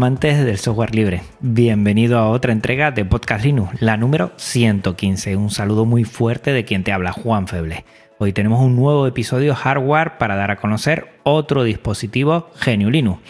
Amantes 0.00 0.42
del 0.42 0.56
software 0.56 0.94
libre. 0.94 1.20
Bienvenido 1.40 2.18
a 2.18 2.30
otra 2.30 2.52
entrega 2.52 2.90
de 2.90 3.04
Podcast 3.04 3.44
Linux, 3.44 3.82
la 3.82 3.98
número 3.98 4.32
115. 4.36 5.36
Un 5.36 5.50
saludo 5.50 5.84
muy 5.84 6.04
fuerte 6.04 6.54
de 6.54 6.64
quien 6.64 6.84
te 6.84 6.92
habla, 6.92 7.12
Juan 7.12 7.46
Feble. 7.46 7.84
Hoy 8.16 8.32
tenemos 8.32 8.62
un 8.62 8.76
nuevo 8.76 9.06
episodio 9.06 9.54
hardware 9.54 10.16
para 10.16 10.36
dar 10.36 10.52
a 10.52 10.56
conocer 10.56 11.20
otro 11.22 11.64
dispositivo 11.64 12.48
Genio 12.56 12.88
Linux. 12.88 13.20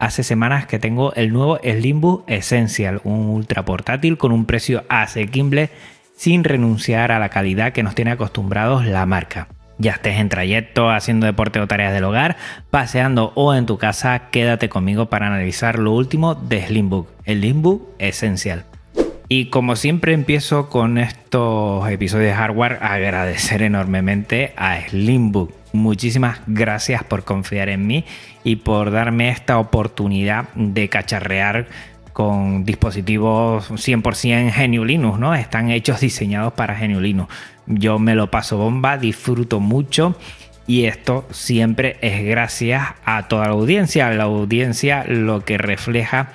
Hace 0.00 0.24
semanas 0.24 0.66
que 0.66 0.80
tengo 0.80 1.12
el 1.14 1.32
nuevo 1.32 1.60
Slimbook 1.62 2.24
Essential, 2.26 3.00
un 3.04 3.28
ultra 3.28 3.64
portátil 3.64 4.18
con 4.18 4.32
un 4.32 4.46
precio 4.46 4.82
asequible 4.88 5.70
sin 6.16 6.42
renunciar 6.42 7.12
a 7.12 7.20
la 7.20 7.28
calidad 7.28 7.72
que 7.72 7.84
nos 7.84 7.94
tiene 7.94 8.10
acostumbrados 8.10 8.84
la 8.84 9.06
marca. 9.06 9.46
Ya 9.78 9.92
estés 9.92 10.18
en 10.18 10.28
trayecto, 10.28 10.90
haciendo 10.90 11.26
deporte 11.26 11.60
o 11.60 11.66
tareas 11.66 11.92
del 11.92 12.04
hogar, 12.04 12.36
paseando 12.70 13.32
o 13.34 13.54
en 13.54 13.66
tu 13.66 13.76
casa, 13.76 14.30
quédate 14.30 14.68
conmigo 14.68 15.06
para 15.06 15.26
analizar 15.26 15.78
lo 15.78 15.92
último 15.92 16.34
de 16.34 16.66
Slimbook, 16.66 17.08
el 17.24 17.40
Slimbook 17.40 17.88
Essential. 17.98 18.64
Y 19.28 19.46
como 19.46 19.76
siempre 19.76 20.12
empiezo 20.12 20.68
con 20.68 20.98
estos 20.98 21.88
episodios 21.90 22.28
de 22.28 22.34
hardware, 22.34 22.78
agradecer 22.80 23.62
enormemente 23.62 24.54
a 24.56 24.80
Slimbook. 24.80 25.52
Muchísimas 25.72 26.40
gracias 26.46 27.02
por 27.04 27.24
confiar 27.24 27.68
en 27.68 27.86
mí 27.86 28.04
y 28.44 28.56
por 28.56 28.92
darme 28.92 29.28
esta 29.28 29.58
oportunidad 29.58 30.48
de 30.54 30.88
cacharrear 30.88 31.66
con 32.12 32.64
dispositivos 32.64 33.70
100% 33.70 34.54
GNU 34.56 34.84
Linux, 34.86 35.18
¿no? 35.18 35.34
Están 35.34 35.70
hechos 35.70 36.00
diseñados 36.00 36.54
para 36.54 36.78
GNU 36.78 37.00
Linux. 37.00 37.30
Yo 37.66 37.98
me 37.98 38.14
lo 38.14 38.30
paso 38.30 38.56
bomba, 38.56 38.98
disfruto 38.98 39.60
mucho 39.60 40.16
y 40.66 40.84
esto 40.84 41.26
siempre 41.30 41.96
es 42.00 42.24
gracias 42.24 42.94
a 43.04 43.28
toda 43.28 43.46
la 43.46 43.52
audiencia. 43.52 44.10
La 44.10 44.24
audiencia 44.24 45.04
lo 45.04 45.44
que 45.44 45.58
refleja 45.58 46.30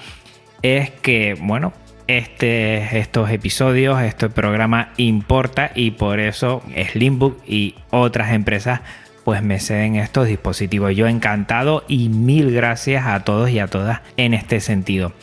es 0.62 0.90
que, 0.90 1.38
bueno, 1.40 1.74
este, 2.08 2.98
estos 3.00 3.30
episodios, 3.30 4.02
este 4.02 4.30
programa 4.30 4.94
importa 4.98 5.72
y 5.76 5.92
por 5.92 6.20
eso 6.20 6.62
Slimbook 6.92 7.42
y 7.48 7.76
otras 7.90 8.32
empresas 8.32 8.82
pues 9.24 9.44
me 9.44 9.59
ceden 9.59 9.96
estos 9.96 10.28
dispositivos. 10.28 10.96
Yo 10.96 11.08
encantado 11.08 11.84
y 11.88 12.09
mil 12.09 12.52
gracias 12.52 13.06
a 13.06 13.24
todos 13.24 13.50
y 13.50 13.59
a 13.59 13.68
todas 13.68 14.02
en 14.18 14.34
este 14.34 14.59
sentido. 14.59 15.14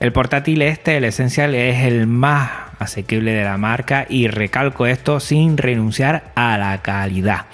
El 0.00 0.12
portátil 0.12 0.62
este, 0.62 0.96
el 0.96 1.04
Essential, 1.04 1.54
es 1.54 1.84
el 1.84 2.06
más 2.06 2.50
asequible 2.84 3.32
de 3.32 3.44
la 3.44 3.58
marca 3.58 4.06
y 4.08 4.28
recalco 4.28 4.86
esto 4.86 5.20
sin 5.20 5.56
renunciar 5.56 6.32
a 6.34 6.56
la 6.58 6.80
calidad. 6.82 7.46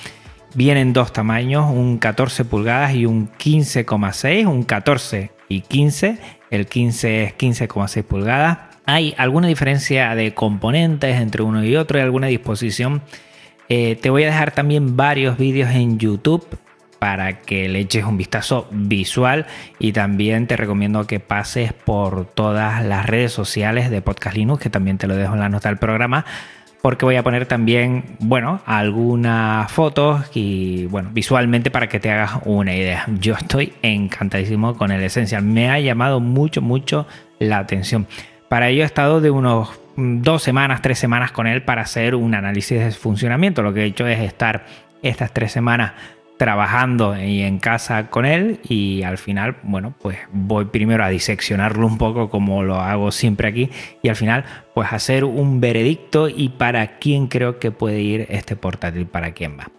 Vienen 0.54 0.92
dos 0.92 1.12
tamaños, 1.12 1.70
un 1.70 1.98
14 1.98 2.44
pulgadas 2.44 2.94
y 2.94 3.06
un 3.06 3.30
15,6, 3.32 4.46
un 4.46 4.64
14 4.64 5.30
y 5.48 5.60
15. 5.62 6.18
El 6.50 6.66
15 6.66 7.24
es 7.24 7.38
15,6 7.38 8.02
pulgadas. 8.02 8.58
Hay 8.84 9.14
alguna 9.16 9.46
diferencia 9.46 10.14
de 10.14 10.34
componentes 10.34 11.20
entre 11.20 11.42
uno 11.42 11.64
y 11.64 11.76
otro 11.76 11.98
y 11.98 12.02
alguna 12.02 12.26
disposición. 12.26 13.02
Eh, 13.68 13.96
te 14.00 14.10
voy 14.10 14.24
a 14.24 14.26
dejar 14.26 14.50
también 14.50 14.96
varios 14.96 15.38
vídeos 15.38 15.70
en 15.70 15.98
YouTube 15.98 16.44
para 17.00 17.40
que 17.40 17.68
le 17.68 17.80
eches 17.80 18.04
un 18.04 18.18
vistazo 18.18 18.68
visual 18.70 19.46
y 19.78 19.92
también 19.92 20.46
te 20.46 20.56
recomiendo 20.56 21.06
que 21.06 21.18
pases 21.18 21.72
por 21.72 22.26
todas 22.26 22.84
las 22.84 23.06
redes 23.06 23.32
sociales 23.32 23.90
de 23.90 24.02
Podcast 24.02 24.36
Linux, 24.36 24.62
que 24.62 24.68
también 24.68 24.98
te 24.98 25.06
lo 25.06 25.16
dejo 25.16 25.32
en 25.32 25.40
la 25.40 25.48
nota 25.48 25.70
del 25.70 25.78
programa, 25.78 26.26
porque 26.82 27.06
voy 27.06 27.16
a 27.16 27.22
poner 27.22 27.46
también, 27.46 28.04
bueno, 28.20 28.60
algunas 28.66 29.72
fotos 29.72 30.30
y, 30.34 30.86
bueno, 30.86 31.08
visualmente 31.10 31.70
para 31.70 31.88
que 31.88 32.00
te 32.00 32.10
hagas 32.10 32.32
una 32.44 32.74
idea. 32.74 33.06
Yo 33.18 33.34
estoy 33.34 33.72
encantadísimo 33.80 34.76
con 34.76 34.92
el 34.92 35.02
Essential, 35.02 35.42
me 35.42 35.70
ha 35.70 35.80
llamado 35.80 36.20
mucho, 36.20 36.60
mucho 36.60 37.06
la 37.38 37.58
atención. 37.58 38.06
Para 38.50 38.68
ello 38.68 38.82
he 38.82 38.86
estado 38.86 39.22
de 39.22 39.30
unos 39.30 39.70
dos 39.96 40.42
semanas, 40.42 40.82
tres 40.82 40.98
semanas 40.98 41.32
con 41.32 41.46
él 41.46 41.62
para 41.62 41.80
hacer 41.80 42.14
un 42.14 42.34
análisis 42.34 42.78
de 42.78 42.90
funcionamiento. 42.90 43.62
Lo 43.62 43.72
que 43.72 43.84
he 43.84 43.86
hecho 43.86 44.06
es 44.06 44.20
estar 44.20 44.66
estas 45.02 45.32
tres 45.32 45.50
semanas 45.50 45.92
trabajando 46.40 47.22
y 47.22 47.42
en 47.42 47.58
casa 47.58 48.08
con 48.08 48.24
él 48.24 48.60
y 48.66 49.02
al 49.02 49.18
final, 49.18 49.56
bueno, 49.62 49.92
pues 50.00 50.16
voy 50.32 50.64
primero 50.64 51.04
a 51.04 51.10
diseccionarlo 51.10 51.86
un 51.86 51.98
poco 51.98 52.30
como 52.30 52.62
lo 52.62 52.76
hago 52.76 53.12
siempre 53.12 53.46
aquí 53.46 53.68
y 54.00 54.08
al 54.08 54.16
final 54.16 54.46
pues 54.74 54.90
hacer 54.90 55.24
un 55.24 55.60
veredicto 55.60 56.30
y 56.30 56.48
para 56.48 56.96
quién 56.98 57.26
creo 57.26 57.58
que 57.58 57.72
puede 57.72 58.00
ir 58.00 58.26
este 58.30 58.56
portátil, 58.56 59.04
para 59.04 59.32
quién 59.32 59.58
va. 59.58 59.70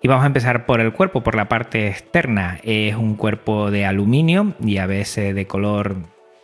Y 0.00 0.08
vamos 0.08 0.24
a 0.24 0.28
empezar 0.28 0.64
por 0.64 0.80
el 0.80 0.94
cuerpo, 0.94 1.22
por 1.22 1.34
la 1.34 1.50
parte 1.50 1.88
externa. 1.88 2.60
Es 2.62 2.96
un 2.96 3.16
cuerpo 3.16 3.70
de 3.70 3.84
aluminio 3.84 4.54
y 4.64 4.78
a 4.78 4.86
veces 4.86 5.34
de 5.34 5.46
color 5.46 5.96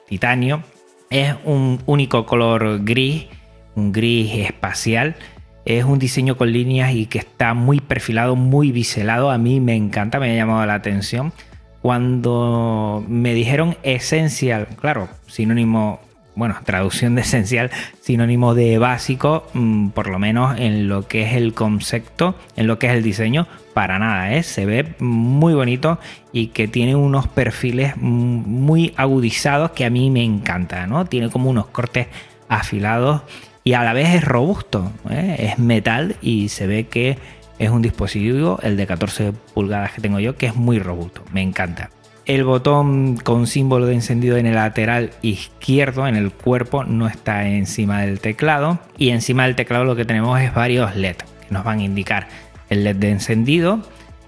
titanio. 0.07 0.65
Es 1.09 1.35
un 1.45 1.81
único 1.87 2.27
color 2.27 2.85
gris, 2.85 3.27
un 3.75 3.91
gris 3.91 4.35
espacial 4.35 5.17
es 5.65 5.85
un 5.85 5.99
diseño 5.99 6.37
con 6.37 6.53
líneas 6.53 6.93
y 6.93 7.07
que 7.07 7.19
está 7.19 7.55
muy 7.55 7.81
perfilado, 7.81 8.37
muy 8.37 8.73
biselado. 8.73 9.31
A 9.31 9.39
mí 9.39 9.61
me 9.61 9.77
encanta, 9.77 10.19
me 10.19 10.31
ha 10.31 10.35
llamado 10.35 10.65
la 10.67 10.75
atención. 10.75 11.33
Cuando 11.81 13.05
me 13.09 13.35
dijeron 13.35 13.77
esencial, 13.83 14.69
claro, 14.81 15.09
sinónimo, 15.27 16.01
bueno, 16.35 16.57
traducción 16.65 17.15
de 17.15 17.23
esencial, 17.23 17.71
sinónimo 18.01 18.55
de 18.55 18.79
básico, 18.79 19.47
mm, 19.55 19.89
por 19.89 20.09
lo 20.09 20.19
menos 20.19 20.59
en 20.59 20.89
lo 20.89 21.07
que 21.07 21.23
es 21.23 21.35
el 21.35 21.55
concepto, 21.55 22.37
en 22.57 22.67
lo 22.67 22.79
que 22.79 22.87
es 22.87 22.93
el 22.93 23.03
diseño, 23.03 23.47
para 23.75 23.99
nada, 23.99 24.35
¿eh? 24.35 24.43
se 24.43 24.67
ve 24.67 24.95
muy 24.99 25.55
bonito 25.55 25.99
y 26.31 26.49
que 26.49 26.69
tiene 26.69 26.95
unos 26.95 27.27
perfiles 27.27 27.95
mm, 27.97 28.01
muy 28.01 28.93
agudizados 28.97 29.71
que 29.71 29.85
a 29.85 29.91
mí 29.91 30.11
me 30.11 30.23
encanta, 30.23 30.87
¿no? 30.87 31.07
Tiene 31.07 31.31
como 31.31 31.51
unos 31.51 31.67
cortes 31.67 32.09
afilados 32.49 33.23
y 33.65 33.75
a 33.75 33.83
la 33.85 33.93
vez 33.93 34.15
es 34.15 34.25
robusto, 34.25 34.93
¿eh? 35.11 35.37
es 35.39 35.59
metal 35.59 36.17
y 36.21 36.49
se 36.49 36.67
ve 36.67 36.89
que 36.89 37.19
es 37.59 37.71
un 37.71 37.83
dispositivo, 37.83 38.59
el 38.63 38.77
de 38.77 38.87
14 38.87 39.33
pulgadas 39.55 39.93
que 39.93 40.01
tengo 40.01 40.19
yo, 40.19 40.37
que 40.37 40.47
es 40.47 40.57
muy 40.57 40.79
robusto, 40.79 41.23
me 41.33 41.43
encanta. 41.43 41.91
El 42.25 42.45
botón 42.45 43.17
con 43.17 43.49
símbolo 43.49 43.87
de 43.87 43.95
encendido 43.95 44.37
en 44.37 44.47
el 44.47 44.55
lateral 44.55 45.11
izquierdo, 45.23 46.07
en 46.07 46.15
el 46.15 46.31
cuerpo, 46.31 46.85
no 46.85 47.09
está 47.09 47.49
encima 47.49 48.03
del 48.03 48.21
teclado. 48.21 48.79
Y 48.97 49.11
encima 49.11 49.45
del 49.45 49.57
teclado 49.57 49.85
lo 49.85 49.97
que 49.97 50.05
tenemos 50.05 50.41
es 50.41 50.55
varios 50.55 50.95
LED 50.95 51.17
que 51.17 51.51
nos 51.51 51.65
van 51.65 51.81
a 51.81 51.83
indicar 51.83 52.29
el 52.69 52.85
LED 52.85 52.97
de 52.97 53.11
encendido, 53.11 53.83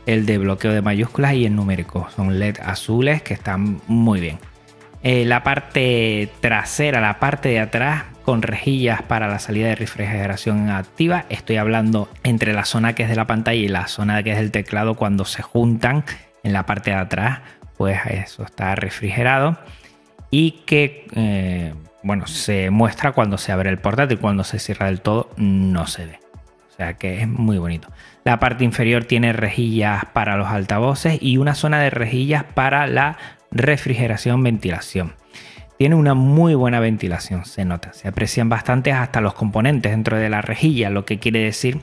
el 0.07 0.27
de 0.27 0.39
bloqueo 0.39 0.73
de 0.73 0.83
mayúsculas 0.83 1.35
y 1.35 1.47
el 1.47 1.55
numérico. 1.55 2.09
Son 2.17 2.41
LED 2.41 2.57
azules 2.65 3.23
que 3.23 3.35
están 3.35 3.81
muy 3.87 4.21
bien. 4.21 4.39
Eh, 5.05 5.25
la 5.25 5.45
parte 5.45 6.31
trasera, 6.41 7.01
la 7.01 7.21
parte 7.21 7.51
de 7.51 7.61
atrás, 7.61 8.05
con 8.25 8.43
rejillas 8.43 9.03
para 9.03 9.29
la 9.29 9.39
salida 9.39 9.69
de 9.69 9.77
refrigeración 9.77 10.71
activa. 10.71 11.27
Estoy 11.29 11.57
hablando 11.57 12.09
entre 12.23 12.53
la 12.53 12.65
zona 12.65 12.95
que 12.95 13.05
es 13.05 13.09
de 13.09 13.17
la 13.17 13.27
pantalla 13.27 13.61
y 13.61 13.69
la 13.69 13.87
zona 13.87 14.23
que 14.23 14.33
es 14.33 14.39
del 14.39 14.51
teclado 14.51 14.95
cuando 14.95 15.25
se 15.25 15.43
juntan 15.43 16.05
en 16.43 16.53
la 16.53 16.67
parte 16.67 16.91
de 16.91 16.97
atrás, 16.97 17.41
pues 17.77 17.99
eso 18.07 18.45
está 18.45 18.75
refrigerado 18.75 19.59
y 20.31 20.63
que 20.67 21.07
eh, 21.15 21.75
bueno, 22.03 22.27
se 22.27 22.71
muestra 22.71 23.13
cuando 23.13 23.39
se 23.39 23.53
abre 23.53 23.71
el 23.71 23.79
portátil, 23.79 24.19
cuando 24.19 24.45
se 24.45 24.59
cierra 24.59 24.87
del 24.87 25.01
todo 25.01 25.31
no 25.37 25.87
se 25.87 26.07
ve. 26.07 26.21
O 26.73 26.77
sea 26.77 26.95
que 26.95 27.21
es 27.21 27.29
muy 27.29 27.59
bonito. 27.59 27.89
La 28.25 28.41
parte 28.41 28.65
inferior 28.65 29.05
tiene 29.05 29.33
rejillas 29.33 30.05
para 30.13 30.37
los 30.37 30.49
altavoces 30.49 31.19
y 31.23 31.37
una 31.37 31.55
zona 31.55 31.81
de 31.81 31.91
rejillas 31.91 32.45
para 32.45 32.87
la 32.87 33.17
refrigeración, 33.51 34.43
ventilación. 34.43 35.15
Tiene 35.79 35.97
una 35.97 36.15
muy 36.15 36.55
buena 36.55 36.81
ventilación, 36.81 37.45
se 37.45 37.65
nota. 37.65 37.93
Se 37.93 38.09
aprecian 38.09 38.49
bastante 38.49 38.93
hasta 38.93 39.21
los 39.21 39.35
componentes 39.35 39.91
dentro 39.91 40.17
de 40.17 40.29
la 40.31 40.41
rejilla, 40.41 40.91
lo 40.91 41.05
que 41.05 41.19
quiere 41.19 41.41
decir 41.41 41.81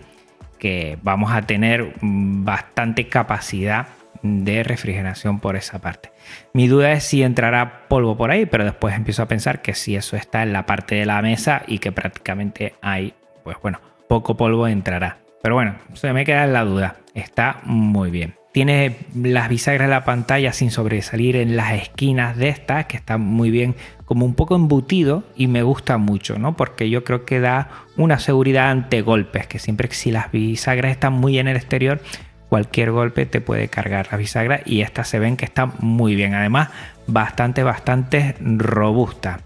que 0.60 0.98
vamos 1.02 1.32
a 1.32 1.42
tener 1.42 1.96
mm, 2.02 2.46
bastante 2.46 3.08
capacidad 3.10 3.88
de 4.22 4.64
refrigeración 4.64 5.40
por 5.40 5.56
esa 5.56 5.80
parte. 5.80 6.12
Mi 6.54 6.68
duda 6.68 6.92
es 6.92 7.04
si 7.04 7.24
entrará 7.24 7.88
polvo 7.88 8.16
por 8.16 8.32
ahí, 8.32 8.46
pero 8.46 8.64
después 8.64 8.96
empiezo 8.96 9.24
a 9.24 9.28
pensar 9.28 9.62
que 9.62 9.74
si 9.74 9.96
eso 9.96 10.16
está 10.16 10.44
en 10.44 10.54
la 10.54 10.66
parte 10.66 10.96
de 10.96 11.06
la 11.06 11.22
mesa 11.22 11.64
y 11.68 11.80
que 11.80 11.92
prácticamente 11.92 12.76
hay, 12.82 13.16
pues 13.44 13.58
bueno, 13.62 13.82
poco 14.08 14.38
polvo 14.38 14.68
entrará. 14.68 15.18
Pero 15.42 15.56
bueno, 15.56 15.76
se 15.94 16.14
me 16.14 16.26
queda 16.26 16.46
la 16.46 16.64
duda. 16.64 16.98
Está 17.16 17.62
muy 17.64 18.12
bien. 18.12 18.41
Tiene 18.52 18.98
las 19.16 19.48
bisagras 19.48 19.88
de 19.88 19.94
la 19.94 20.04
pantalla 20.04 20.52
sin 20.52 20.72
sobresalir 20.72 21.38
en 21.38 21.56
las 21.56 21.74
esquinas 21.74 22.36
de 22.36 22.50
esta, 22.50 22.84
que 22.84 22.98
está 22.98 23.18
muy 23.18 23.50
bien, 23.50 23.76
como 24.04 24.26
un 24.26 24.36
poco 24.36 24.56
embutido 24.56 25.24
y 25.38 25.48
me 25.48 25.64
gusta 25.64 25.98
mucho, 25.98 26.38
¿no? 26.38 26.58
Porque 26.58 26.90
yo 26.90 27.06
creo 27.06 27.24
que 27.24 27.40
da 27.40 27.70
una 27.96 28.20
seguridad 28.20 28.70
ante 28.70 29.02
golpes, 29.02 29.48
que 29.48 29.58
siempre 29.58 29.88
que 29.88 29.96
si 29.96 30.12
las 30.12 30.32
bisagras 30.32 30.92
están 30.92 31.14
muy 31.14 31.40
en 31.40 31.48
el 31.48 31.56
exterior, 31.56 32.02
cualquier 32.50 32.92
golpe 32.92 33.26
te 33.26 33.40
puede 33.40 33.70
cargar 33.70 34.10
la 34.12 34.18
bisagra 34.18 34.62
y 34.66 34.82
esta 34.82 35.06
se 35.06 35.20
ven 35.20 35.38
que 35.38 35.46
está 35.46 35.68
muy 35.80 36.16
bien, 36.16 36.34
además 36.34 36.70
bastante, 37.08 37.64
bastante 37.64 38.36
robusta 38.42 39.40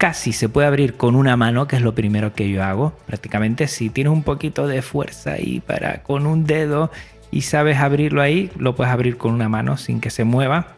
casi 0.00 0.32
se 0.32 0.48
puede 0.48 0.66
abrir 0.66 0.96
con 0.96 1.14
una 1.14 1.36
mano, 1.36 1.68
que 1.68 1.76
es 1.76 1.82
lo 1.82 1.94
primero 1.94 2.32
que 2.32 2.48
yo 2.48 2.64
hago. 2.64 2.94
Prácticamente 3.04 3.68
si 3.68 3.90
tienes 3.90 4.10
un 4.10 4.22
poquito 4.22 4.66
de 4.66 4.80
fuerza 4.80 5.32
ahí 5.32 5.60
para 5.60 6.02
con 6.02 6.24
un 6.24 6.46
dedo 6.46 6.90
y 7.30 7.42
sabes 7.42 7.78
abrirlo 7.78 8.22
ahí, 8.22 8.50
lo 8.56 8.74
puedes 8.74 8.92
abrir 8.92 9.16
con 9.16 9.32
una 9.32 9.48
mano 9.48 9.76
sin 9.76 10.00
que 10.00 10.10
se 10.10 10.24
mueva. 10.24 10.68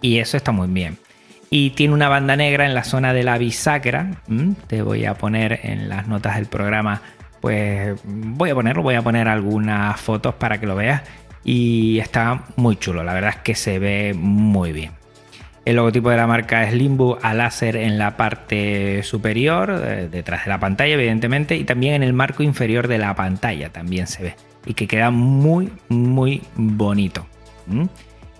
Y 0.00 0.18
eso 0.18 0.36
está 0.36 0.52
muy 0.52 0.68
bien. 0.68 0.98
Y 1.50 1.70
tiene 1.70 1.94
una 1.94 2.08
banda 2.08 2.36
negra 2.36 2.66
en 2.66 2.74
la 2.74 2.84
zona 2.84 3.12
de 3.12 3.22
la 3.22 3.38
bisagra. 3.38 4.10
Te 4.66 4.82
voy 4.82 5.04
a 5.04 5.14
poner 5.14 5.60
en 5.62 5.88
las 5.88 6.08
notas 6.08 6.36
del 6.36 6.46
programa. 6.46 7.00
Pues 7.40 7.98
voy 8.04 8.50
a 8.50 8.54
ponerlo, 8.54 8.82
voy 8.82 8.94
a 8.94 9.02
poner 9.02 9.28
algunas 9.28 10.00
fotos 10.00 10.34
para 10.34 10.58
que 10.58 10.66
lo 10.66 10.76
veas. 10.76 11.02
Y 11.44 11.98
está 11.98 12.44
muy 12.56 12.76
chulo, 12.76 13.04
la 13.04 13.14
verdad 13.14 13.30
es 13.30 13.42
que 13.42 13.54
se 13.54 13.78
ve 13.78 14.14
muy 14.16 14.72
bien. 14.72 14.92
El 15.64 15.76
logotipo 15.76 16.10
de 16.10 16.16
la 16.18 16.26
marca 16.26 16.62
es 16.64 16.74
Limbo 16.74 17.18
a 17.22 17.32
láser 17.32 17.76
en 17.76 17.98
la 17.98 18.18
parte 18.18 19.02
superior, 19.02 19.82
eh, 19.82 20.08
detrás 20.10 20.44
de 20.44 20.50
la 20.50 20.60
pantalla 20.60 20.94
evidentemente, 20.94 21.56
y 21.56 21.64
también 21.64 21.94
en 21.94 22.02
el 22.02 22.12
marco 22.12 22.42
inferior 22.42 22.86
de 22.86 22.98
la 22.98 23.14
pantalla 23.14 23.70
también 23.70 24.06
se 24.06 24.22
ve. 24.22 24.36
Y 24.66 24.74
que 24.74 24.86
queda 24.86 25.10
muy, 25.10 25.72
muy 25.88 26.42
bonito. 26.54 27.26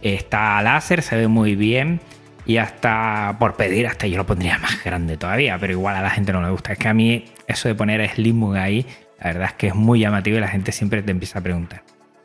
Está 0.02 0.58
a 0.58 0.62
láser, 0.62 1.00
se 1.00 1.16
ve 1.16 1.28
muy 1.28 1.54
bien. 1.56 2.00
Y 2.46 2.58
hasta 2.58 3.36
por 3.38 3.56
pedir, 3.56 3.86
hasta 3.86 4.06
yo 4.06 4.18
lo 4.18 4.26
pondría 4.26 4.58
más 4.58 4.84
grande 4.84 5.16
todavía, 5.16 5.56
pero 5.58 5.72
igual 5.72 5.96
a 5.96 6.02
la 6.02 6.10
gente 6.10 6.30
no 6.32 6.42
le 6.42 6.50
gusta. 6.50 6.72
Es 6.72 6.78
que 6.78 6.88
a 6.88 6.94
mí 6.94 7.24
eso 7.46 7.68
de 7.68 7.74
poner 7.74 8.06
Slimbook 8.10 8.56
ahí, 8.56 8.86
la 9.18 9.28
verdad 9.28 9.48
es 9.48 9.52
que 9.54 9.68
es 9.68 9.74
muy 9.74 10.00
llamativo 10.00 10.36
y 10.36 10.40
la 10.40 10.48
gente 10.48 10.72
siempre 10.72 11.02
te 11.02 11.10
empieza 11.10 11.38
a 11.38 11.42
preguntar. 11.42 11.84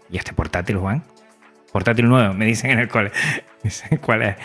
¿Y 0.09 0.17
este 0.17 0.33
portátil, 0.33 0.77
Juan? 0.77 1.03
Portátil 1.71 2.09
nuevo, 2.09 2.33
me 2.33 2.45
dicen 2.45 2.71
en 2.71 2.79
el 2.79 2.89
cole. 2.89 3.11
¿Cuál 4.01 4.23
es? 4.23 4.35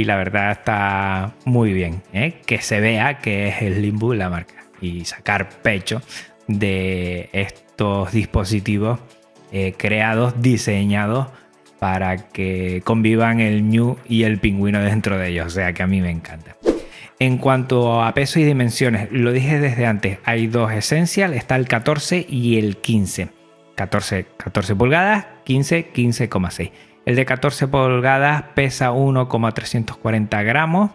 Y 0.00 0.04
la 0.04 0.16
verdad 0.16 0.52
está 0.52 1.34
muy 1.44 1.74
bien. 1.74 2.02
¿eh? 2.14 2.40
Que 2.46 2.62
se 2.62 2.80
vea 2.80 3.18
que 3.18 3.48
es 3.48 3.60
el 3.60 3.82
Limbo 3.82 4.14
la 4.14 4.30
marca 4.30 4.64
y 4.80 5.04
sacar 5.04 5.50
pecho 5.60 6.00
de 6.48 7.28
estos 7.32 8.10
dispositivos 8.12 8.98
eh, 9.52 9.74
creados, 9.76 10.40
diseñados 10.40 11.28
para 11.78 12.28
que 12.28 12.80
convivan 12.82 13.40
el 13.40 13.68
New 13.68 13.98
y 14.08 14.22
el 14.22 14.38
pingüino 14.38 14.80
dentro 14.80 15.18
de 15.18 15.28
ellos. 15.28 15.48
O 15.48 15.50
sea 15.50 15.74
que 15.74 15.82
a 15.82 15.86
mí 15.86 16.00
me 16.00 16.10
encanta. 16.10 16.56
En 17.18 17.36
cuanto 17.36 18.02
a 18.02 18.14
peso 18.14 18.40
y 18.40 18.44
dimensiones, 18.44 19.08
lo 19.12 19.32
dije 19.32 19.60
desde 19.60 19.84
antes, 19.84 20.18
hay 20.24 20.46
dos 20.46 20.72
esencial, 20.72 21.34
está 21.34 21.56
el 21.56 21.68
14 21.68 22.24
y 22.26 22.58
el 22.58 22.78
15. 22.78 23.28
14, 23.74 24.26
14 24.38 24.76
pulgadas, 24.76 25.26
15, 25.44 25.92
15,6. 25.92 26.70
El 27.10 27.16
de 27.16 27.26
14 27.26 27.66
pulgadas 27.66 28.44
pesa 28.54 28.92
1,340 28.92 30.42
gramos. 30.44 30.92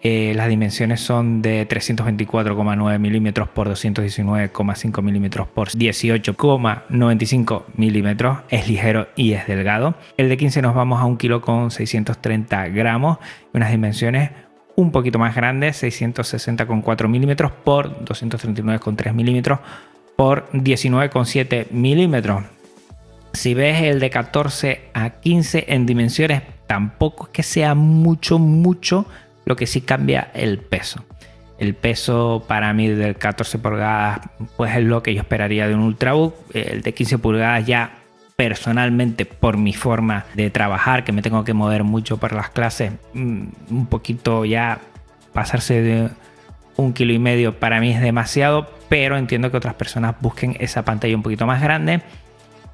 Eh, 0.00 0.32
las 0.34 0.48
dimensiones 0.48 1.02
son 1.02 1.42
de 1.42 1.68
324,9 1.68 2.98
milímetros 2.98 3.50
por 3.50 3.68
219,5 3.68 5.02
milímetros 5.02 5.48
por 5.48 5.68
18,95 5.68 7.64
milímetros. 7.76 8.38
Es 8.48 8.66
ligero 8.66 9.08
y 9.14 9.34
es 9.34 9.46
delgado. 9.46 9.94
El 10.16 10.30
de 10.30 10.38
15 10.38 10.62
nos 10.62 10.74
vamos 10.74 11.02
a 11.02 11.04
1 11.04 11.18
kg 11.18 11.42
con 11.42 11.70
630 11.70 12.68
gramos. 12.68 13.18
Unas 13.52 13.70
dimensiones 13.70 14.30
un 14.74 14.90
poquito 14.90 15.18
más 15.18 15.36
grandes, 15.36 15.82
660,4 15.82 17.08
milímetros 17.08 17.52
por 17.62 18.02
239,3 18.06 19.12
milímetros 19.12 19.58
por 20.16 20.50
19,7 20.52 21.70
milímetros. 21.72 22.42
Si 23.32 23.54
ves 23.54 23.82
el 23.82 23.98
de 23.98 24.10
14 24.10 24.90
a 24.92 25.10
15 25.10 25.64
en 25.68 25.86
dimensiones, 25.86 26.42
tampoco 26.66 27.24
es 27.24 27.30
que 27.30 27.42
sea 27.42 27.74
mucho, 27.74 28.38
mucho, 28.38 29.06
lo 29.44 29.56
que 29.56 29.66
sí 29.66 29.80
cambia 29.80 30.30
el 30.34 30.58
peso. 30.58 31.04
El 31.58 31.74
peso 31.74 32.44
para 32.46 32.72
mí 32.72 32.88
del 32.88 33.16
14 33.16 33.58
pulgadas, 33.58 34.20
pues 34.56 34.76
es 34.76 34.82
lo 34.84 35.02
que 35.02 35.14
yo 35.14 35.20
esperaría 35.20 35.68
de 35.68 35.74
un 35.74 35.82
Ultrabook. 35.82 36.34
El 36.54 36.82
de 36.82 36.92
15 36.92 37.18
pulgadas 37.18 37.66
ya 37.66 37.98
personalmente 38.36 39.24
por 39.24 39.56
mi 39.56 39.72
forma 39.72 40.24
de 40.34 40.50
trabajar, 40.50 41.04
que 41.04 41.12
me 41.12 41.22
tengo 41.22 41.44
que 41.44 41.54
mover 41.54 41.84
mucho 41.84 42.18
para 42.18 42.36
las 42.36 42.50
clases, 42.50 42.92
mm, 43.14 43.42
un 43.70 43.86
poquito 43.86 44.44
ya 44.44 44.80
pasarse 45.32 45.80
de 45.80 46.08
un 46.76 46.92
kilo 46.92 47.12
y 47.12 47.18
medio 47.18 47.58
para 47.58 47.80
mí 47.80 47.92
es 47.92 48.00
demasiado, 48.00 48.68
pero 48.88 49.16
entiendo 49.16 49.50
que 49.50 49.56
otras 49.56 49.74
personas 49.74 50.16
busquen 50.20 50.56
esa 50.58 50.84
pantalla 50.84 51.14
un 51.14 51.22
poquito 51.22 51.46
más 51.46 51.62
grande 51.62 52.02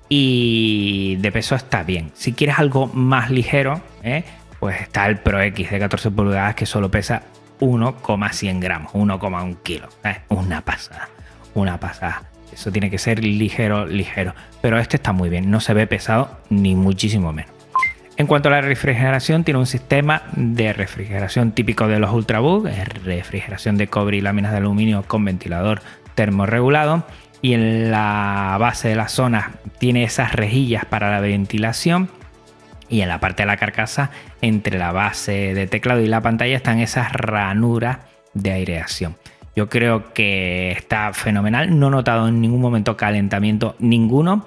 y 0.08 1.16
de 1.16 1.32
peso 1.32 1.54
está 1.54 1.82
bien. 1.82 2.10
Si 2.14 2.32
quieres 2.32 2.58
algo 2.58 2.86
más 2.88 3.30
ligero, 3.30 3.80
¿eh? 4.02 4.24
pues 4.60 4.80
está 4.80 5.06
el 5.06 5.18
Pro 5.18 5.40
X 5.40 5.70
de 5.70 5.78
14 5.78 6.10
pulgadas 6.10 6.54
que 6.54 6.66
solo 6.66 6.90
pesa 6.90 7.22
1,100 7.60 8.60
gramos, 8.60 8.92
1,1 8.92 9.56
kilo. 9.62 9.88
Una 10.28 10.62
pasada, 10.62 11.08
una 11.54 11.78
pasada. 11.78 12.22
Eso 12.52 12.72
tiene 12.72 12.90
que 12.90 12.98
ser 12.98 13.22
ligero, 13.22 13.86
ligero. 13.86 14.34
Pero 14.62 14.78
este 14.78 14.96
está 14.96 15.12
muy 15.12 15.28
bien, 15.28 15.50
no 15.50 15.60
se 15.60 15.74
ve 15.74 15.86
pesado 15.86 16.38
ni 16.48 16.74
muchísimo 16.74 17.32
menos. 17.32 17.52
En 18.16 18.26
cuanto 18.26 18.48
a 18.48 18.52
la 18.52 18.60
refrigeración, 18.60 19.44
tiene 19.44 19.60
un 19.60 19.66
sistema 19.66 20.22
de 20.34 20.72
refrigeración 20.72 21.52
típico 21.52 21.86
de 21.86 22.00
los 22.00 22.12
Ultrabook, 22.12 22.66
refrigeración 23.04 23.76
de 23.76 23.86
cobre 23.86 24.16
y 24.16 24.20
láminas 24.20 24.50
de 24.50 24.58
aluminio 24.58 25.04
con 25.06 25.24
ventilador 25.24 25.82
termorregulado 26.16 27.04
y 27.40 27.54
en 27.54 27.90
la 27.90 28.56
base 28.58 28.88
de 28.88 28.96
la 28.96 29.08
zona 29.08 29.52
tiene 29.78 30.04
esas 30.04 30.32
rejillas 30.32 30.84
para 30.84 31.10
la 31.10 31.20
ventilación 31.20 32.08
y 32.88 33.02
en 33.02 33.08
la 33.08 33.20
parte 33.20 33.42
de 33.42 33.46
la 33.46 33.56
carcasa 33.56 34.10
entre 34.40 34.78
la 34.78 34.92
base 34.92 35.54
de 35.54 35.66
teclado 35.66 36.00
y 36.00 36.06
la 36.06 36.20
pantalla 36.20 36.56
están 36.56 36.78
esas 36.80 37.12
ranuras 37.12 37.98
de 38.34 38.52
aireación. 38.52 39.16
Yo 39.54 39.68
creo 39.68 40.12
que 40.12 40.70
está 40.72 41.12
fenomenal, 41.12 41.78
no 41.78 41.88
he 41.88 41.90
notado 41.90 42.28
en 42.28 42.40
ningún 42.40 42.60
momento 42.60 42.96
calentamiento 42.96 43.74
ninguno 43.78 44.46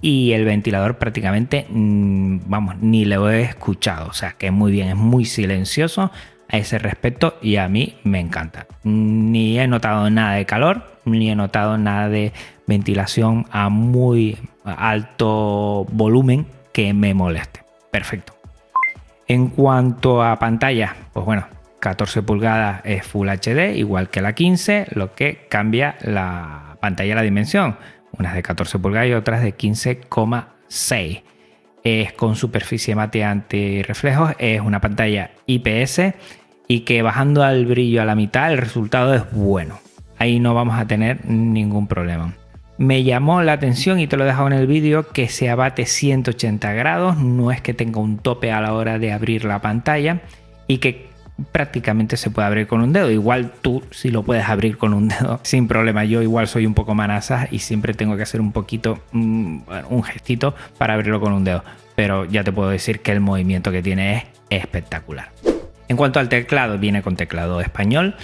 y 0.00 0.32
el 0.32 0.44
ventilador 0.44 0.98
prácticamente, 0.98 1.66
mm, 1.68 2.40
vamos, 2.46 2.76
ni 2.80 3.04
lo 3.04 3.30
he 3.30 3.42
escuchado, 3.42 4.08
o 4.08 4.12
sea 4.12 4.32
que 4.32 4.50
muy 4.50 4.72
bien, 4.72 4.88
es 4.88 4.96
muy 4.96 5.24
silencioso 5.24 6.10
a 6.48 6.56
ese 6.56 6.78
respecto 6.78 7.38
y 7.42 7.56
a 7.56 7.68
mí 7.68 7.96
me 8.02 8.18
encanta. 8.18 8.66
Ni 8.82 9.58
he 9.58 9.68
notado 9.68 10.10
nada 10.10 10.34
de 10.34 10.46
calor, 10.46 10.89
ni 11.04 11.30
he 11.30 11.34
notado 11.34 11.78
nada 11.78 12.08
de 12.08 12.32
ventilación 12.66 13.46
a 13.50 13.68
muy 13.68 14.38
alto 14.64 15.86
volumen 15.92 16.46
que 16.72 16.92
me 16.94 17.14
moleste. 17.14 17.62
Perfecto. 17.90 18.34
En 19.26 19.48
cuanto 19.48 20.22
a 20.22 20.38
pantalla, 20.38 20.96
pues 21.12 21.24
bueno, 21.24 21.46
14 21.80 22.22
pulgadas 22.22 22.82
es 22.84 23.06
Full 23.06 23.28
HD, 23.28 23.76
igual 23.76 24.10
que 24.10 24.20
la 24.20 24.34
15, 24.34 24.88
lo 24.90 25.14
que 25.14 25.46
cambia 25.48 25.96
la 26.02 26.76
pantalla 26.80 27.14
la 27.14 27.22
dimensión. 27.22 27.76
Unas 28.18 28.34
de 28.34 28.42
14 28.42 28.78
pulgadas 28.78 29.08
y 29.08 29.12
otras 29.12 29.42
de 29.42 29.56
15,6. 29.56 31.22
Es 31.82 32.12
con 32.12 32.36
superficie 32.36 32.94
mate 32.94 33.24
anti-reflejos, 33.24 34.34
es 34.38 34.60
una 34.60 34.80
pantalla 34.80 35.30
IPS 35.46 36.12
y 36.68 36.80
que 36.80 37.00
bajando 37.02 37.42
al 37.42 37.64
brillo 37.64 38.02
a 38.02 38.04
la 38.04 38.14
mitad 38.14 38.52
el 38.52 38.58
resultado 38.58 39.14
es 39.14 39.32
bueno 39.32 39.78
ahí 40.20 40.38
no 40.38 40.54
vamos 40.54 40.78
a 40.78 40.86
tener 40.86 41.24
ningún 41.26 41.88
problema. 41.88 42.34
Me 42.78 43.02
llamó 43.02 43.42
la 43.42 43.54
atención 43.54 43.98
y 43.98 44.06
te 44.06 44.16
lo 44.16 44.24
he 44.24 44.26
dejado 44.26 44.46
en 44.46 44.52
el 44.52 44.66
vídeo 44.66 45.08
que 45.08 45.28
se 45.28 45.50
abate 45.50 45.86
180 45.86 46.72
grados, 46.72 47.18
no 47.18 47.50
es 47.50 47.60
que 47.60 47.74
tenga 47.74 48.00
un 48.00 48.18
tope 48.18 48.52
a 48.52 48.60
la 48.60 48.72
hora 48.72 48.98
de 48.98 49.12
abrir 49.12 49.44
la 49.44 49.60
pantalla 49.60 50.20
y 50.66 50.78
que 50.78 51.10
prácticamente 51.52 52.16
se 52.16 52.30
puede 52.30 52.46
abrir 52.46 52.66
con 52.66 52.80
un 52.80 52.92
dedo. 52.92 53.10
Igual 53.10 53.52
tú 53.60 53.82
si 53.90 54.10
lo 54.10 54.22
puedes 54.22 54.48
abrir 54.48 54.78
con 54.78 54.94
un 54.94 55.08
dedo 55.08 55.40
sin 55.42 55.68
problema. 55.68 56.04
Yo 56.04 56.22
igual 56.22 56.48
soy 56.48 56.66
un 56.66 56.74
poco 56.74 56.94
manasa 56.94 57.48
y 57.50 57.58
siempre 57.58 57.94
tengo 57.94 58.16
que 58.16 58.22
hacer 58.22 58.40
un 58.40 58.52
poquito, 58.52 59.02
mm, 59.12 59.60
un 59.88 60.02
gestito 60.02 60.54
para 60.78 60.94
abrirlo 60.94 61.20
con 61.20 61.32
un 61.32 61.44
dedo. 61.44 61.64
Pero 61.96 62.24
ya 62.24 62.44
te 62.44 62.52
puedo 62.52 62.70
decir 62.70 63.00
que 63.00 63.12
el 63.12 63.20
movimiento 63.20 63.72
que 63.72 63.82
tiene 63.82 64.16
es 64.16 64.24
espectacular. 64.50 65.30
En 65.88 65.96
cuanto 65.96 66.20
al 66.20 66.28
teclado, 66.28 66.78
viene 66.78 67.02
con 67.02 67.16
teclado 67.16 67.60
español 67.60 68.14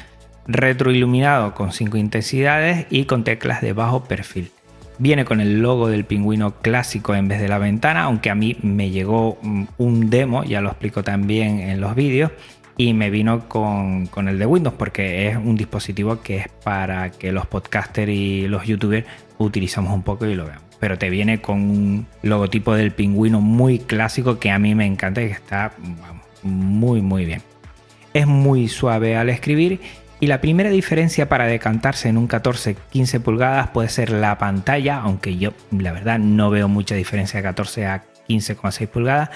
retroiluminado 0.46 1.54
con 1.54 1.72
5 1.72 1.96
intensidades 1.96 2.86
y 2.90 3.04
con 3.04 3.24
teclas 3.24 3.60
de 3.60 3.72
bajo 3.72 4.04
perfil. 4.04 4.50
Viene 4.98 5.24
con 5.24 5.40
el 5.40 5.60
logo 5.60 5.88
del 5.88 6.04
pingüino 6.04 6.54
clásico 6.62 7.14
en 7.14 7.28
vez 7.28 7.40
de 7.40 7.48
la 7.48 7.58
ventana, 7.58 8.04
aunque 8.04 8.30
a 8.30 8.34
mí 8.34 8.56
me 8.62 8.90
llegó 8.90 9.38
mm, 9.42 9.64
un 9.76 10.08
demo, 10.08 10.44
ya 10.44 10.60
lo 10.60 10.70
explico 10.70 11.02
también 11.02 11.60
en 11.60 11.80
los 11.80 11.94
vídeos, 11.94 12.30
y 12.78 12.94
me 12.94 13.10
vino 13.10 13.48
con, 13.48 14.06
con, 14.06 14.28
el 14.28 14.38
de 14.38 14.46
Windows 14.46 14.74
porque 14.78 15.28
es 15.28 15.36
un 15.36 15.56
dispositivo 15.56 16.22
que 16.22 16.38
es 16.38 16.48
para 16.48 17.10
que 17.10 17.32
los 17.32 17.46
podcasters 17.46 18.10
y 18.10 18.48
los 18.48 18.64
youtubers 18.64 19.06
utilizamos 19.38 19.92
un 19.92 20.02
poco 20.02 20.26
y 20.26 20.34
lo 20.34 20.44
veamos. 20.46 20.64
Pero 20.78 20.98
te 20.98 21.08
viene 21.08 21.40
con 21.40 21.62
un 21.62 22.06
logotipo 22.22 22.74
del 22.74 22.90
pingüino 22.90 23.40
muy 23.40 23.78
clásico 23.78 24.38
que 24.38 24.50
a 24.50 24.58
mí 24.58 24.74
me 24.74 24.84
encanta 24.84 25.22
y 25.22 25.28
que 25.28 25.32
está 25.32 25.72
muy 26.42 27.00
muy 27.00 27.24
bien. 27.24 27.42
Es 28.12 28.26
muy 28.26 28.68
suave 28.68 29.16
al 29.16 29.30
escribir 29.30 29.80
y 30.20 30.26
la 30.26 30.40
primera 30.40 30.70
diferencia 30.70 31.28
para 31.28 31.46
decantarse 31.46 32.08
en 32.08 32.16
un 32.16 32.28
14-15 32.28 33.20
pulgadas 33.20 33.68
puede 33.68 33.88
ser 33.88 34.10
la 34.10 34.38
pantalla, 34.38 34.98
aunque 34.98 35.36
yo 35.36 35.52
la 35.70 35.92
verdad 35.92 36.18
no 36.18 36.50
veo 36.50 36.68
mucha 36.68 36.94
diferencia 36.94 37.38
de 37.38 37.42
14 37.44 37.86
a 37.86 38.04
15,6 38.28 38.88
pulgadas 38.88 39.30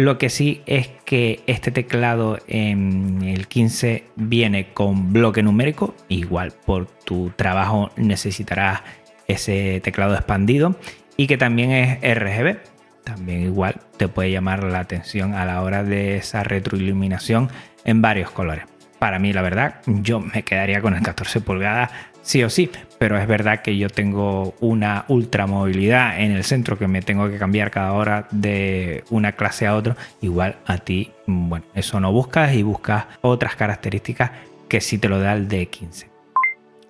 lo 0.00 0.16
que 0.16 0.30
sí 0.30 0.62
es 0.64 0.88
que 1.04 1.42
este 1.46 1.70
teclado 1.70 2.38
en 2.46 3.20
el 3.22 3.48
15 3.48 4.04
viene 4.16 4.72
con 4.72 5.12
bloque 5.12 5.42
numérico, 5.42 5.94
igual 6.08 6.52
por 6.64 6.86
tu 6.86 7.32
trabajo 7.36 7.90
necesitarás 7.96 8.80
ese 9.28 9.78
teclado 9.84 10.14
expandido 10.14 10.74
y 11.18 11.26
que 11.26 11.36
también 11.36 11.70
es 11.72 11.98
RGB. 12.00 12.56
También 13.04 13.42
igual 13.42 13.78
te 13.98 14.08
puede 14.08 14.30
llamar 14.30 14.64
la 14.64 14.80
atención 14.80 15.34
a 15.34 15.44
la 15.44 15.60
hora 15.60 15.84
de 15.84 16.16
esa 16.16 16.44
retroiluminación 16.44 17.50
en 17.84 18.00
varios 18.00 18.30
colores. 18.30 18.69
Para 19.00 19.18
mí, 19.18 19.32
la 19.32 19.42
verdad, 19.42 19.80
yo 19.86 20.20
me 20.20 20.44
quedaría 20.44 20.80
con 20.80 20.94
el 20.94 21.02
14 21.02 21.40
pulgadas 21.40 21.90
sí 22.22 22.44
o 22.44 22.50
sí, 22.50 22.70
pero 22.98 23.18
es 23.18 23.26
verdad 23.26 23.62
que 23.62 23.76
yo 23.76 23.88
tengo 23.88 24.54
una 24.60 25.04
ultramovilidad 25.08 26.20
en 26.20 26.32
el 26.32 26.44
centro 26.44 26.78
que 26.78 26.86
me 26.86 27.02
tengo 27.02 27.28
que 27.28 27.38
cambiar 27.38 27.70
cada 27.70 27.92
hora 27.92 28.28
de 28.30 29.04
una 29.10 29.32
clase 29.32 29.66
a 29.66 29.74
otra. 29.74 29.96
Igual 30.20 30.56
a 30.66 30.78
ti, 30.78 31.10
bueno, 31.26 31.64
eso 31.74 31.98
no 31.98 32.12
buscas 32.12 32.54
y 32.54 32.62
buscas 32.62 33.06
otras 33.22 33.56
características 33.56 34.30
que 34.68 34.80
sí 34.80 34.98
te 34.98 35.08
lo 35.08 35.18
da 35.18 35.32
el 35.32 35.48
D15. 35.48 36.06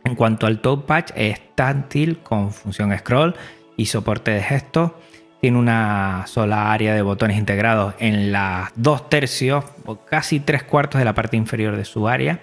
En 0.05 0.15
cuanto 0.15 0.47
al 0.47 0.61
top 0.61 0.87
patch, 0.87 1.13
es 1.15 1.41
táctil 1.55 2.19
con 2.19 2.53
función 2.53 2.97
scroll 2.99 3.35
y 3.77 3.87
soporte 3.87 4.33
de 4.33 4.43
gestos. 4.43 4.93
Tiene 5.41 5.59
una 5.59 6.25
sola 6.27 6.73
área 6.73 6.95
de 6.95 7.03
botones 7.03 7.39
integrados 7.39 7.95
en 7.99 8.31
las 8.31 8.71
dos 8.77 9.09
tercios 9.09 9.65
o 9.87 9.97
casi 9.97 10.41
tres 10.41 10.63
cuartos 10.65 10.99
de 10.99 11.05
la 11.05 11.15
parte 11.15 11.37
inferior 11.37 11.77
de 11.77 11.85
su 11.85 12.09
área 12.09 12.41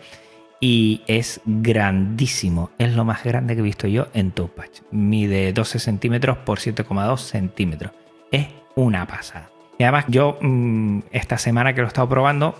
y 0.60 1.02
es 1.08 1.42
grandísimo. 1.46 2.72
Es 2.78 2.94
lo 2.94 3.06
más 3.06 3.24
grande 3.24 3.54
que 3.54 3.60
he 3.60 3.64
visto 3.64 3.88
yo 3.88 4.08
en 4.14 4.32
Touchpad. 4.32 4.70
Mide 4.92 5.54
12 5.54 5.80
centímetros 5.80 6.38
por 6.40 6.60
7,2 6.60 7.18
centímetros. 7.18 7.92
Es 8.32 8.48
una 8.76 9.06
pasada. 9.06 9.50
Y 9.78 9.84
además 9.84 10.06
yo 10.08 10.40
mm, 10.42 11.00
esta 11.12 11.38
semana 11.38 11.74
que 11.74 11.82
lo 11.82 11.88
he 11.88 11.90
estado 11.90 12.10
probando 12.10 12.56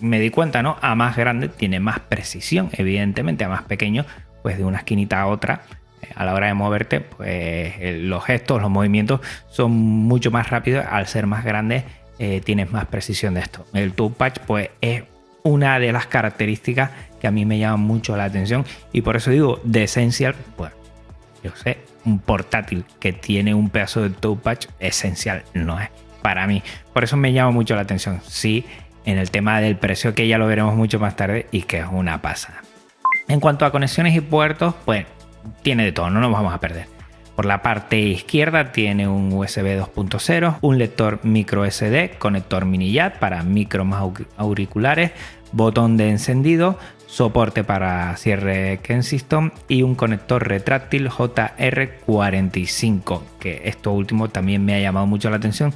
me 0.00 0.18
di 0.18 0.30
cuenta, 0.30 0.62
¿no? 0.62 0.76
A 0.82 0.94
más 0.94 1.16
grande 1.16 1.48
tiene 1.48 1.80
más 1.80 2.00
precisión, 2.00 2.68
evidentemente. 2.72 3.44
A 3.44 3.48
más 3.48 3.62
pequeño, 3.62 4.04
pues 4.42 4.58
de 4.58 4.64
una 4.64 4.78
esquinita 4.78 5.20
a 5.20 5.26
otra, 5.26 5.62
a 6.14 6.24
la 6.24 6.34
hora 6.34 6.46
de 6.46 6.54
moverte, 6.54 7.00
pues 7.00 7.74
los 8.00 8.24
gestos, 8.24 8.60
los 8.60 8.70
movimientos 8.70 9.20
son 9.50 9.72
mucho 9.72 10.30
más 10.30 10.50
rápidos. 10.50 10.84
Al 10.88 11.06
ser 11.06 11.26
más 11.26 11.44
grande, 11.44 11.84
eh, 12.18 12.40
tienes 12.44 12.70
más 12.70 12.86
precisión 12.86 13.34
de 13.34 13.40
esto. 13.40 13.66
El 13.72 13.92
Touchpad, 13.94 14.34
pues 14.46 14.70
es 14.80 15.04
una 15.42 15.78
de 15.78 15.92
las 15.92 16.06
características 16.06 16.90
que 17.20 17.26
a 17.26 17.30
mí 17.30 17.44
me 17.44 17.58
llama 17.58 17.76
mucho 17.76 18.16
la 18.16 18.24
atención 18.24 18.64
y 18.92 19.02
por 19.02 19.16
eso 19.16 19.30
digo 19.30 19.60
de 19.64 19.84
Essential, 19.84 20.34
pues 20.56 20.72
yo 21.42 21.50
sé, 21.56 21.78
un 22.04 22.18
portátil 22.18 22.84
que 23.00 23.12
tiene 23.12 23.54
un 23.54 23.70
pedazo 23.70 24.02
de 24.02 24.10
touchpad 24.10 24.58
esencial 24.78 25.44
no 25.54 25.80
es 25.80 25.88
para 26.22 26.46
mí. 26.46 26.62
Por 26.92 27.04
eso 27.04 27.16
me 27.16 27.32
llama 27.32 27.50
mucho 27.50 27.74
la 27.74 27.82
atención. 27.82 28.20
Sí, 28.24 28.64
en 29.04 29.18
el 29.18 29.30
tema 29.30 29.60
del 29.60 29.76
precio 29.76 30.14
que 30.14 30.28
ya 30.28 30.38
lo 30.38 30.46
veremos 30.46 30.74
mucho 30.76 31.00
más 31.00 31.16
tarde 31.16 31.46
y 31.50 31.62
que 31.62 31.78
es 31.78 31.86
una 31.90 32.22
pasada. 32.22 32.62
En 33.28 33.40
cuanto 33.40 33.64
a 33.64 33.72
conexiones 33.72 34.14
y 34.14 34.20
puertos, 34.20 34.74
pues 34.84 35.06
tiene 35.62 35.84
de 35.84 35.92
todo, 35.92 36.10
no 36.10 36.20
nos 36.20 36.32
vamos 36.32 36.54
a 36.54 36.60
perder. 36.60 36.86
Por 37.36 37.46
la 37.46 37.62
parte 37.62 37.98
izquierda 37.98 38.72
tiene 38.72 39.08
un 39.08 39.32
USB 39.32 39.78
2.0, 39.78 40.58
un 40.60 40.78
lector 40.78 41.20
micro 41.22 41.64
SD, 41.64 42.16
conector 42.18 42.66
mini 42.66 42.92
jack 42.92 43.18
para 43.18 43.42
micro 43.42 43.86
auriculares, 44.36 45.12
botón 45.52 45.96
de 45.96 46.10
encendido, 46.10 46.78
soporte 47.06 47.64
para 47.64 48.14
cierre 48.16 48.80
Kensington 48.82 49.54
y 49.66 49.82
un 49.82 49.94
conector 49.94 50.46
retráctil 50.46 51.08
JR45, 51.08 53.22
que 53.40 53.62
esto 53.64 53.92
último 53.92 54.28
también 54.28 54.62
me 54.64 54.74
ha 54.74 54.80
llamado 54.80 55.06
mucho 55.06 55.30
la 55.30 55.36
atención 55.36 55.72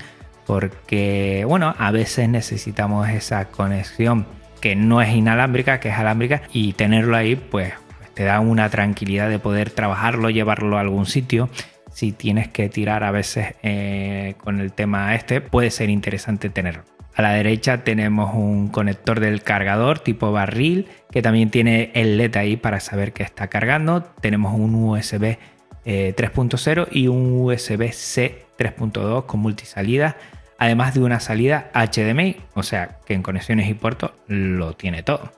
porque, 0.46 1.44
bueno, 1.46 1.74
a 1.78 1.90
veces 1.90 2.28
necesitamos 2.28 3.08
esa 3.08 3.46
conexión 3.46 4.26
que 4.60 4.76
no 4.76 5.00
es 5.02 5.14
inalámbrica, 5.14 5.80
que 5.80 5.88
es 5.88 5.96
alámbrica 5.96 6.42
y 6.52 6.74
tenerlo 6.74 7.16
ahí 7.16 7.36
pues 7.36 7.72
te 8.16 8.24
da 8.24 8.40
una 8.40 8.70
tranquilidad 8.70 9.28
de 9.28 9.38
poder 9.38 9.70
trabajarlo, 9.70 10.30
llevarlo 10.30 10.78
a 10.78 10.80
algún 10.80 11.04
sitio 11.04 11.50
si 11.92 12.12
tienes 12.12 12.48
que 12.48 12.70
tirar 12.70 13.04
a 13.04 13.10
veces 13.10 13.54
eh, 13.62 14.34
con 14.38 14.60
el 14.60 14.72
tema 14.72 15.14
este, 15.14 15.42
puede 15.42 15.70
ser 15.70 15.90
interesante 15.90 16.48
tenerlo. 16.48 16.82
A 17.14 17.22
la 17.22 17.32
derecha 17.32 17.84
tenemos 17.84 18.34
un 18.34 18.68
conector 18.68 19.20
del 19.20 19.42
cargador 19.42 19.98
tipo 19.98 20.32
barril 20.32 20.88
que 21.10 21.20
también 21.20 21.50
tiene 21.50 21.90
el 21.94 22.16
LED 22.16 22.36
ahí 22.36 22.56
para 22.56 22.80
saber 22.80 23.12
que 23.12 23.22
está 23.22 23.48
cargando. 23.48 24.02
Tenemos 24.02 24.54
un 24.54 24.74
USB 24.74 25.38
3.0 25.84 26.82
eh, 26.82 26.88
y 26.92 27.08
un 27.08 27.42
USB-C 27.42 28.46
3.2 28.58 29.26
con 29.26 29.40
multisalida, 29.40 30.16
además 30.58 30.94
de 30.94 31.00
una 31.00 31.20
salida 31.20 31.70
HDMI, 31.74 32.36
o 32.54 32.62
sea 32.62 32.98
que 33.06 33.12
en 33.12 33.22
conexiones 33.22 33.68
y 33.68 33.74
puertos 33.74 34.12
lo 34.26 34.72
tiene 34.72 35.02
todo. 35.02 35.32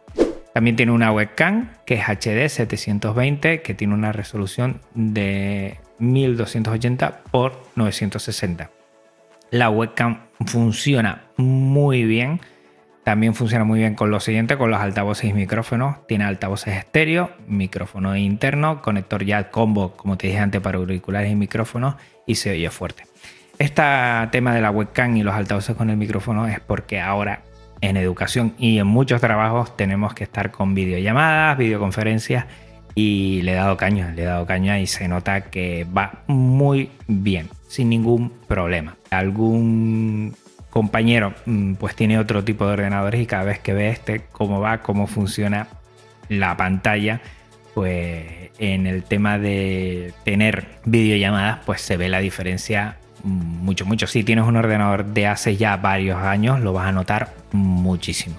También 0.59 0.75
tiene 0.75 0.91
una 0.91 1.13
webcam 1.13 1.69
que 1.87 1.95
es 1.95 2.09
HD 2.09 2.49
720 2.49 3.63
que 3.63 3.75
tiene 3.75 3.95
una 3.95 4.11
resolución 4.11 4.81
de 4.93 5.79
1280 6.01 7.21
x 7.33 7.53
960. 7.77 8.69
La 9.53 9.71
webcam 9.71 10.23
funciona 10.47 11.27
muy 11.37 12.03
bien. 12.03 12.41
También 13.05 13.37
funciona 13.37 13.65
muy 13.65 13.79
bien 13.79 13.95
con 13.95 14.11
lo 14.11 14.19
siguiente, 14.19 14.59
con 14.59 14.73
los 14.73 14.81
altavoces 14.81 15.31
y 15.31 15.33
micrófonos. 15.33 16.05
Tiene 16.09 16.25
altavoces 16.25 16.77
estéreo, 16.77 17.31
micrófono 17.47 18.17
interno, 18.17 18.83
conector 18.83 19.25
jack 19.25 19.53
combo, 19.53 19.93
como 19.93 20.19
te 20.19 20.27
dije 20.27 20.41
antes, 20.41 20.61
para 20.61 20.79
auriculares 20.79 21.31
y 21.31 21.37
micrófonos 21.37 21.95
y 22.27 22.35
se 22.35 22.51
oye 22.51 22.69
fuerte. 22.71 23.05
Este 23.61 23.85
tema 24.33 24.57
de 24.57 24.61
la 24.61 24.73
webcam 24.73 25.17
y 25.17 25.23
los 25.23 25.37
altavoces 25.37 25.77
con 25.77 25.89
el 25.89 25.97
micrófono 25.97 26.49
es 26.49 26.59
porque 26.59 27.01
ahora 27.01 27.43
en 27.81 27.97
educación 27.97 28.55
y 28.59 28.79
en 28.79 28.87
muchos 28.87 29.21
trabajos 29.21 29.77
tenemos 29.77 30.15
que 30.15 30.25
estar 30.25 30.51
con 30.51 30.75
videollamadas, 30.75 31.59
videoconferencias 31.59 32.47
y 32.95 33.43
le 33.43 33.53
he 33.53 33.55
dado 33.55 33.77
caña, 33.77 34.11
le 34.11 34.23
he 34.23 34.25
dado 34.25 34.47
caña 34.47 34.81
y 34.81 34.87
se 34.87 35.07
nota 35.09 35.43
que 35.43 35.87
va 35.97 36.25
muy 36.27 36.91
bien 37.07 37.49
sin 37.69 37.89
ningún 37.89 38.33
problema. 38.49 38.97
Algún 39.11 40.35
compañero 40.71 41.35
mm, 41.47 41.75
pues 41.75 41.95
tiene 41.95 42.19
otro 42.19 42.45
tipo 42.45 42.67
de 42.67 42.73
ordenadores 42.73 43.21
y 43.21 43.27
cada 43.27 43.45
vez 43.45 43.59
que 43.61 43.73
ve 43.73 43.91
este 43.91 44.23
cómo 44.33 44.61
va, 44.61 44.79
cómo 44.79 45.07
funciona 45.07 45.69
la 46.29 46.57
pantalla, 46.57 47.21
pues 47.75 48.51
en 48.59 48.87
el 48.87 49.05
tema 49.05 49.39
de 49.39 50.13
tener 50.25 50.67
videollamadas 50.85 51.61
pues 51.65 51.81
se 51.81 51.97
ve 51.97 52.09
la 52.09 52.19
diferencia 52.19 52.98
mucho, 53.25 53.85
mucho. 53.87 54.07
Si 54.07 54.25
tienes 54.25 54.47
un 54.47 54.57
ordenador 54.57 55.05
de 55.07 55.27
hace 55.27 55.57
ya 55.57 55.77
varios 55.77 56.19
años 56.19 56.61
lo 56.61 56.73
vas 56.73 56.87
a 56.87 56.93
notar 56.93 57.35
muchísimo. 57.53 58.37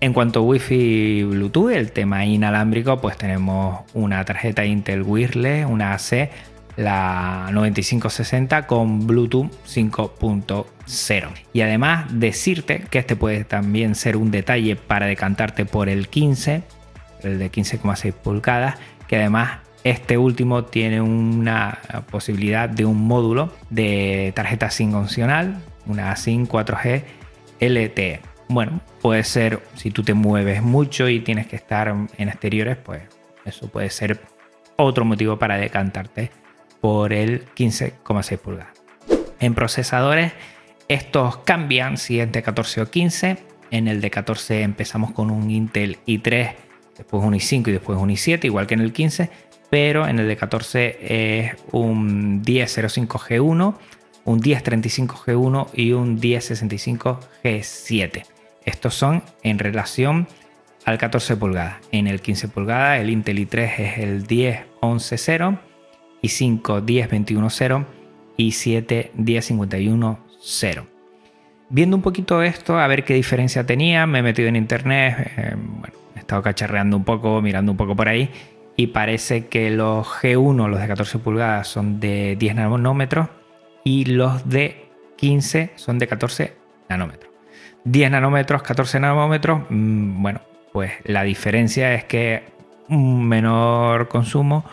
En 0.00 0.12
cuanto 0.12 0.40
a 0.40 0.42
Wi-Fi 0.42 1.24
Bluetooth, 1.24 1.70
el 1.70 1.90
tema 1.90 2.24
inalámbrico, 2.26 3.00
pues 3.00 3.16
tenemos 3.16 3.80
una 3.94 4.24
tarjeta 4.24 4.64
Intel 4.64 5.02
Wireless, 5.02 5.66
una 5.66 5.94
AC 5.94 6.30
la 6.76 7.48
9560 7.52 8.66
con 8.66 9.06
Bluetooth 9.06 9.50
5.0. 9.66 11.28
Y 11.52 11.60
además 11.62 12.06
decirte 12.12 12.84
que 12.90 12.98
este 12.98 13.16
puede 13.16 13.44
también 13.44 13.94
ser 13.94 14.16
un 14.16 14.30
detalle 14.30 14.76
para 14.76 15.06
decantarte 15.06 15.64
por 15.64 15.88
el 15.88 16.08
15, 16.08 16.62
el 17.22 17.38
de 17.38 17.50
15,6 17.50 18.12
pulgadas, 18.12 18.76
que 19.08 19.16
además 19.16 19.60
este 19.90 20.18
último 20.18 20.64
tiene 20.64 21.00
una 21.00 21.78
posibilidad 22.10 22.68
de 22.68 22.84
un 22.84 23.06
módulo 23.06 23.52
de 23.70 24.32
tarjeta 24.34 24.68
SIM 24.68 24.94
opcional, 24.96 25.62
una 25.86 26.16
SIM 26.16 26.48
4G 26.48 27.04
LTE. 27.60 28.20
Bueno, 28.48 28.80
puede 29.00 29.22
ser 29.22 29.60
si 29.76 29.92
tú 29.92 30.02
te 30.02 30.12
mueves 30.12 30.60
mucho 30.60 31.08
y 31.08 31.20
tienes 31.20 31.46
que 31.46 31.54
estar 31.54 31.86
en 31.86 32.28
exteriores, 32.28 32.76
pues 32.76 33.02
eso 33.44 33.68
puede 33.68 33.90
ser 33.90 34.20
otro 34.74 35.04
motivo 35.04 35.38
para 35.38 35.56
decantarte 35.56 36.32
por 36.80 37.12
el 37.12 37.46
15,6 37.54 38.38
pulgadas. 38.38 38.74
En 39.38 39.54
procesadores, 39.54 40.32
estos 40.88 41.36
cambian 41.38 41.96
si 41.96 42.18
es 42.18 42.32
de 42.32 42.42
14 42.42 42.80
o 42.82 42.90
15. 42.90 43.38
En 43.70 43.86
el 43.86 44.00
de 44.00 44.10
14 44.10 44.62
empezamos 44.62 45.12
con 45.12 45.30
un 45.30 45.48
Intel 45.48 45.98
i3, 46.06 46.54
después 46.96 47.22
un 47.22 47.34
i5 47.34 47.68
y 47.68 47.72
después 47.72 47.98
un 47.98 48.10
i7, 48.10 48.44
igual 48.46 48.66
que 48.66 48.74
en 48.74 48.80
el 48.80 48.92
15. 48.92 49.45
Pero 49.70 50.06
en 50.06 50.18
el 50.18 50.28
de 50.28 50.36
14 50.36 50.98
es 51.00 51.56
un 51.72 52.44
1005G1, 52.44 53.74
un 54.24 54.40
1035G1 54.40 55.68
y 55.74 55.92
un 55.92 56.20
1065G7. 56.20 58.24
Estos 58.64 58.94
son 58.94 59.22
en 59.42 59.58
relación 59.58 60.28
al 60.84 60.98
14 60.98 61.36
pulgadas. 61.36 61.76
En 61.92 62.06
el 62.06 62.20
15 62.20 62.48
pulgadas 62.48 63.00
el 63.00 63.08
Intel 63.10 63.38
i3 63.38 63.78
es 63.78 63.98
el 63.98 64.26
1011.0 64.26 65.58
y 66.22 66.28
5 66.28 66.82
1021.0 66.82 67.84
y 68.36 68.52
7 68.52 69.10
1051.0. 69.16 70.86
Viendo 71.68 71.96
un 71.96 72.02
poquito 72.02 72.42
esto, 72.42 72.78
a 72.78 72.86
ver 72.86 73.02
qué 73.04 73.14
diferencia 73.14 73.66
tenía, 73.66 74.06
me 74.06 74.20
he 74.20 74.22
metido 74.22 74.48
en 74.48 74.54
internet, 74.54 75.32
eh, 75.36 75.56
bueno, 75.56 75.94
he 76.14 76.20
estado 76.20 76.40
cacharreando 76.40 76.96
un 76.96 77.02
poco, 77.02 77.42
mirando 77.42 77.72
un 77.72 77.76
poco 77.76 77.96
por 77.96 78.08
ahí 78.08 78.30
y 78.76 78.88
parece 78.88 79.46
que 79.46 79.70
los 79.70 80.06
G1, 80.06 80.68
los 80.68 80.80
de 80.80 80.86
14 80.86 81.18
pulgadas, 81.18 81.68
son 81.68 81.98
de 81.98 82.36
10 82.38 82.56
nanómetros 82.56 83.28
y 83.84 84.04
los 84.04 84.48
de 84.48 84.90
15 85.16 85.72
son 85.76 85.98
de 85.98 86.06
14 86.06 86.54
nanómetros. 86.88 87.32
10 87.84 88.10
nanómetros, 88.10 88.62
14 88.62 89.00
nanómetros, 89.00 89.62
mm, 89.70 90.22
bueno, 90.22 90.40
pues 90.72 90.92
la 91.04 91.22
diferencia 91.22 91.94
es 91.94 92.04
que 92.04 92.44
un 92.88 93.26
menor 93.26 94.08
consumo, 94.08 94.64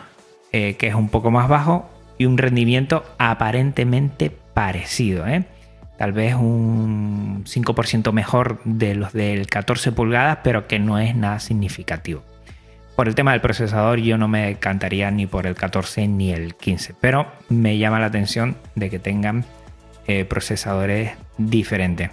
eh, 0.52 0.74
que 0.74 0.88
es 0.88 0.94
un 0.94 1.08
poco 1.08 1.30
más 1.30 1.48
bajo, 1.48 1.88
y 2.18 2.26
un 2.26 2.38
rendimiento 2.38 3.04
aparentemente 3.18 4.30
parecido. 4.30 5.26
¿eh? 5.26 5.44
Tal 5.96 6.12
vez 6.12 6.34
un 6.34 7.44
5% 7.46 8.12
mejor 8.12 8.60
de 8.64 8.94
los 8.94 9.12
del 9.12 9.46
14 9.46 9.92
pulgadas, 9.92 10.38
pero 10.44 10.66
que 10.66 10.78
no 10.78 10.98
es 10.98 11.16
nada 11.16 11.40
significativo. 11.40 12.22
Por 12.96 13.08
el 13.08 13.14
tema 13.14 13.32
del 13.32 13.40
procesador 13.40 13.98
yo 13.98 14.18
no 14.18 14.28
me 14.28 14.56
cantaría 14.56 15.10
ni 15.10 15.26
por 15.26 15.46
el 15.46 15.56
14 15.56 16.06
ni 16.06 16.32
el 16.32 16.54
15, 16.54 16.94
pero 17.00 17.26
me 17.48 17.76
llama 17.76 17.98
la 17.98 18.06
atención 18.06 18.56
de 18.76 18.88
que 18.88 19.00
tengan 19.00 19.44
eh, 20.06 20.24
procesadores 20.24 21.12
diferentes. 21.36 22.10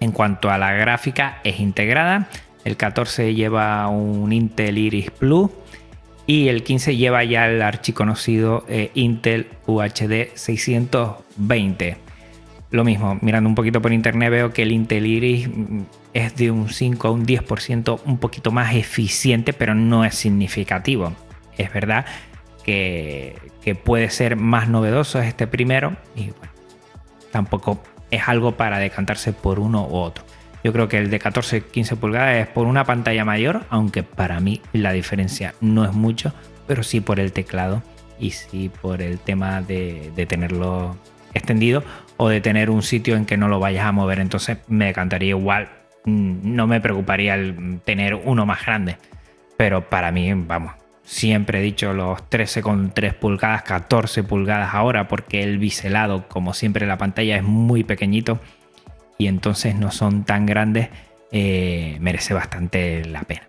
En 0.00 0.12
cuanto 0.12 0.50
a 0.50 0.58
la 0.58 0.72
gráfica 0.72 1.40
es 1.44 1.60
integrada, 1.60 2.28
el 2.64 2.76
14 2.76 3.34
lleva 3.34 3.88
un 3.88 4.32
Intel 4.32 4.76
Iris 4.76 5.10
Plus 5.10 5.50
y 6.26 6.48
el 6.48 6.62
15 6.62 6.96
lleva 6.96 7.24
ya 7.24 7.48
el 7.48 7.62
archiconocido 7.62 8.64
eh, 8.68 8.90
Intel 8.94 9.48
UHD 9.66 10.34
620. 10.34 12.05
Lo 12.70 12.84
mismo, 12.84 13.18
mirando 13.20 13.48
un 13.48 13.54
poquito 13.54 13.80
por 13.80 13.92
internet 13.92 14.30
veo 14.30 14.52
que 14.52 14.62
el 14.62 14.72
Intel 14.72 15.06
Iris 15.06 15.48
es 16.12 16.34
de 16.36 16.50
un 16.50 16.68
5 16.68 17.08
a 17.08 17.10
un 17.12 17.24
10% 17.24 18.00
un 18.04 18.18
poquito 18.18 18.50
más 18.50 18.74
eficiente, 18.74 19.52
pero 19.52 19.74
no 19.74 20.04
es 20.04 20.14
significativo. 20.16 21.12
Es 21.56 21.72
verdad 21.72 22.06
que, 22.64 23.38
que 23.62 23.74
puede 23.74 24.10
ser 24.10 24.36
más 24.36 24.68
novedoso 24.68 25.20
este 25.20 25.46
primero 25.46 25.96
y 26.16 26.30
bueno, 26.30 26.52
tampoco 27.30 27.80
es 28.10 28.28
algo 28.28 28.56
para 28.56 28.78
decantarse 28.78 29.32
por 29.32 29.60
uno 29.60 29.86
u 29.86 29.96
otro. 29.96 30.24
Yo 30.64 30.72
creo 30.72 30.88
que 30.88 30.98
el 30.98 31.10
de 31.10 31.20
14-15 31.20 31.96
pulgadas 31.96 32.36
es 32.36 32.48
por 32.48 32.66
una 32.66 32.84
pantalla 32.84 33.24
mayor, 33.24 33.64
aunque 33.70 34.02
para 34.02 34.40
mí 34.40 34.60
la 34.72 34.92
diferencia 34.92 35.54
no 35.60 35.84
es 35.84 35.92
mucho, 35.92 36.32
pero 36.66 36.82
sí 36.82 37.00
por 37.00 37.20
el 37.20 37.30
teclado 37.30 37.82
y 38.18 38.32
sí 38.32 38.70
por 38.82 39.02
el 39.02 39.18
tema 39.18 39.62
de, 39.62 40.10
tenerlo 40.28 40.96
extendido 41.36 41.84
o 42.16 42.28
de 42.28 42.40
tener 42.40 42.70
un 42.70 42.82
sitio 42.82 43.16
en 43.16 43.26
que 43.26 43.36
no 43.36 43.48
lo 43.48 43.60
vayas 43.60 43.86
a 43.86 43.92
mover. 43.92 44.20
Entonces 44.20 44.58
me 44.68 44.90
encantaría 44.90 45.30
igual, 45.30 45.68
mm, 46.04 46.54
no 46.54 46.66
me 46.66 46.80
preocuparía 46.80 47.34
el 47.34 47.80
tener 47.84 48.14
uno 48.14 48.46
más 48.46 48.64
grande. 48.64 48.96
Pero 49.56 49.88
para 49.88 50.12
mí, 50.12 50.32
vamos, 50.34 50.74
siempre 51.02 51.60
he 51.60 51.62
dicho 51.62 51.92
los 51.94 52.22
13,3 52.28 53.14
pulgadas, 53.14 53.62
14 53.62 54.22
pulgadas 54.22 54.74
ahora, 54.74 55.08
porque 55.08 55.42
el 55.42 55.58
biselado, 55.58 56.28
como 56.28 56.52
siempre 56.52 56.86
la 56.86 56.98
pantalla 56.98 57.36
es 57.36 57.42
muy 57.42 57.84
pequeñito, 57.84 58.40
y 59.18 59.28
entonces 59.28 59.74
no 59.76 59.90
son 59.92 60.24
tan 60.24 60.44
grandes, 60.44 60.90
eh, 61.32 61.96
merece 62.00 62.34
bastante 62.34 63.04
la 63.04 63.22
pena. 63.22 63.42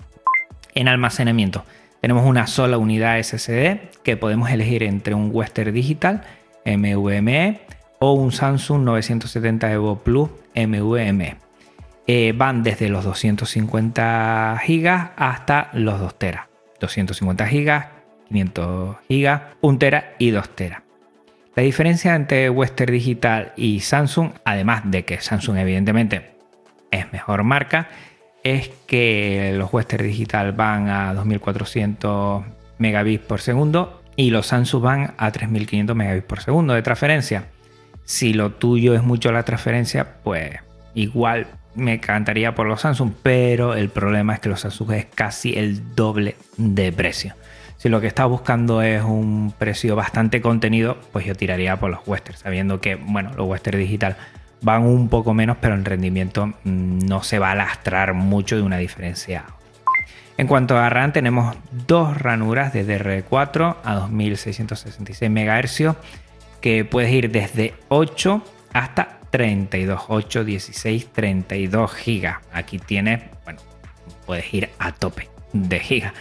En 0.74 0.88
almacenamiento 0.88 1.66
tenemos 2.02 2.26
una 2.26 2.48
sola 2.48 2.78
unidad 2.78 3.20
SSD 3.22 3.80
que 4.04 4.18
podemos 4.18 4.50
elegir 4.50 4.84
entre 4.84 5.14
un 5.14 5.30
Western 5.34 5.74
Digital 5.74 6.24
MVMe 6.66 7.62
o 8.00 8.14
un 8.14 8.32
Samsung 8.32 8.84
970 8.84 9.72
Evo 9.72 10.00
Plus 10.00 10.30
MVMe. 10.56 11.38
Eh, 12.06 12.34
van 12.36 12.64
desde 12.64 12.90
los 12.90 13.04
250 13.04 14.62
GB 14.66 15.12
hasta 15.16 15.70
los 15.74 16.00
2 16.00 16.18
TB. 16.18 16.36
250 16.80 17.46
GB, 17.46 17.84
500 18.30 18.96
GB, 19.10 19.42
1 19.62 19.78
TB 19.78 19.94
y 20.20 20.30
2 20.30 20.50
TB. 20.50 20.72
La 21.56 21.64
diferencia 21.64 22.16
entre 22.16 22.50
Western 22.50 22.94
Digital 22.94 23.52
y 23.58 23.80
Samsung, 23.80 24.30
además 24.46 24.84
de 24.86 25.06
que 25.06 25.20
Samsung 25.20 25.58
evidentemente 25.58 26.36
es 26.92 27.12
mejor 27.12 27.44
marca, 27.44 27.90
es 28.44 28.70
que 28.86 29.54
los 29.58 29.74
Western 29.74 30.06
Digital 30.06 30.52
van 30.52 30.88
a 30.88 31.14
2400 31.16 32.46
megabits 32.78 33.26
por 33.26 33.42
segundo 33.42 34.04
y 34.16 34.30
los 34.30 34.48
Samsung 34.48 34.84
van 34.84 35.14
a 35.18 35.32
3500 35.32 35.96
megabits 35.96 36.26
por 36.26 36.42
segundo 36.42 36.74
de 36.74 36.84
transferencia. 36.84 37.48
Si 38.08 38.32
lo 38.32 38.52
tuyo 38.54 38.96
es 38.96 39.04
mucho 39.04 39.34
la 39.34 39.44
transferencia, 39.44 40.08
pues 40.24 40.62
igual 40.94 41.48
me 41.76 42.00
cantaría 42.00 42.56
por 42.56 42.66
los 42.66 42.80
Samsung, 42.80 43.12
pero 43.22 43.74
el 43.74 43.90
problema 43.90 44.34
es 44.34 44.40
que 44.40 44.48
los 44.48 44.62
Samsung 44.62 44.92
es 44.94 45.06
casi 45.14 45.56
el 45.58 45.94
doble 45.94 46.38
de 46.56 46.94
precio. 46.94 47.34
Si 47.76 47.90
lo 47.90 48.00
que 48.00 48.08
estás 48.08 48.30
buscando 48.30 48.82
es 48.82 49.04
un 49.04 49.54
precio 49.58 49.98
bastante 49.98 50.40
contenido, 50.40 50.98
pues 51.12 51.26
yo 51.26 51.36
tiraría 51.36 51.82
por 51.82 51.92
los 51.92 52.00
Western, 52.08 52.38
sabiendo 52.38 52.80
que, 52.80 52.96
bueno, 52.96 53.34
los 53.36 53.46
Western 53.46 53.78
digital 53.78 54.16
van 54.62 54.84
un 54.84 55.10
poco 55.10 55.34
menos, 55.34 55.58
pero 55.60 55.76
el 55.76 55.84
rendimiento 55.84 56.46
mm, 56.64 57.00
no 57.00 57.24
se 57.24 57.40
va 57.40 57.52
a 57.52 57.56
lastrar 57.56 58.14
mucho 58.14 58.56
de 58.56 58.62
una 58.62 58.78
diferencia. 58.78 59.44
En 60.38 60.48
cuanto 60.48 60.78
a 60.78 60.88
RAM, 60.88 61.12
tenemos 61.12 61.58
dos 61.86 62.18
ranuras 62.18 62.72
de 62.72 62.88
DR4 62.88 63.76
a 63.84 63.96
2666 63.96 65.30
MHz, 65.30 65.98
que 66.62 66.86
puedes 66.86 67.12
ir 67.12 67.32
desde 67.32 67.74
8 67.90 68.44
hasta 68.74 69.20
32, 69.30 70.06
8, 70.08 70.44
16, 70.44 71.08
32 71.14 71.92
GB. 72.06 72.36
Aquí 72.52 72.80
tienes, 72.80 73.22
bueno, 73.44 73.60
puedes 74.26 74.54
ir 74.54 74.70
a 74.80 74.92
tope 74.92 75.30
de 75.54 75.80
gigas. 75.80 76.14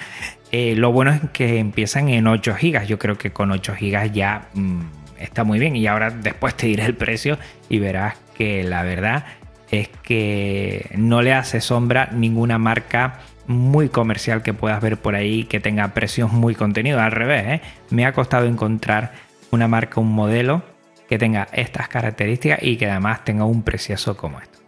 Eh, 0.52 0.74
lo 0.76 0.92
bueno 0.92 1.12
es 1.12 1.20
que 1.32 1.58
empiezan 1.58 2.08
en 2.08 2.26
8 2.26 2.56
GB. 2.60 2.86
Yo 2.86 2.98
creo 2.98 3.18
que 3.18 3.32
con 3.32 3.50
8 3.50 3.74
GB 3.80 4.12
ya 4.12 4.48
mm, 4.54 4.80
está 5.18 5.44
muy 5.44 5.58
bien. 5.58 5.76
Y 5.76 5.86
ahora 5.86 6.10
después 6.10 6.54
te 6.56 6.66
diré 6.66 6.84
el 6.84 6.94
precio 6.94 7.38
y 7.68 7.78
verás 7.78 8.16
que 8.34 8.62
la 8.62 8.82
verdad 8.82 9.24
es 9.70 9.88
que 10.02 10.90
no 10.96 11.22
le 11.22 11.32
hace 11.32 11.60
sombra 11.60 12.10
ninguna 12.12 12.58
marca 12.58 13.20
muy 13.46 13.88
comercial 13.88 14.42
que 14.42 14.54
puedas 14.54 14.80
ver 14.80 14.96
por 14.96 15.14
ahí 15.14 15.44
que 15.44 15.60
tenga 15.60 15.88
precios 15.94 16.32
muy 16.32 16.54
contenidos. 16.54 17.00
Al 17.00 17.12
revés, 17.12 17.44
¿eh? 17.46 17.60
me 17.90 18.04
ha 18.04 18.12
costado 18.12 18.46
encontrar 18.46 19.12
una 19.50 19.68
marca, 19.68 20.00
un 20.00 20.12
modelo 20.12 20.62
que 21.08 21.18
tenga 21.18 21.48
estas 21.52 21.88
características 21.88 22.62
y 22.62 22.76
que 22.76 22.90
además 22.90 23.24
tenga 23.24 23.44
un 23.44 23.62
precioso 23.62 24.16
como 24.16 24.40
esto. 24.40 24.58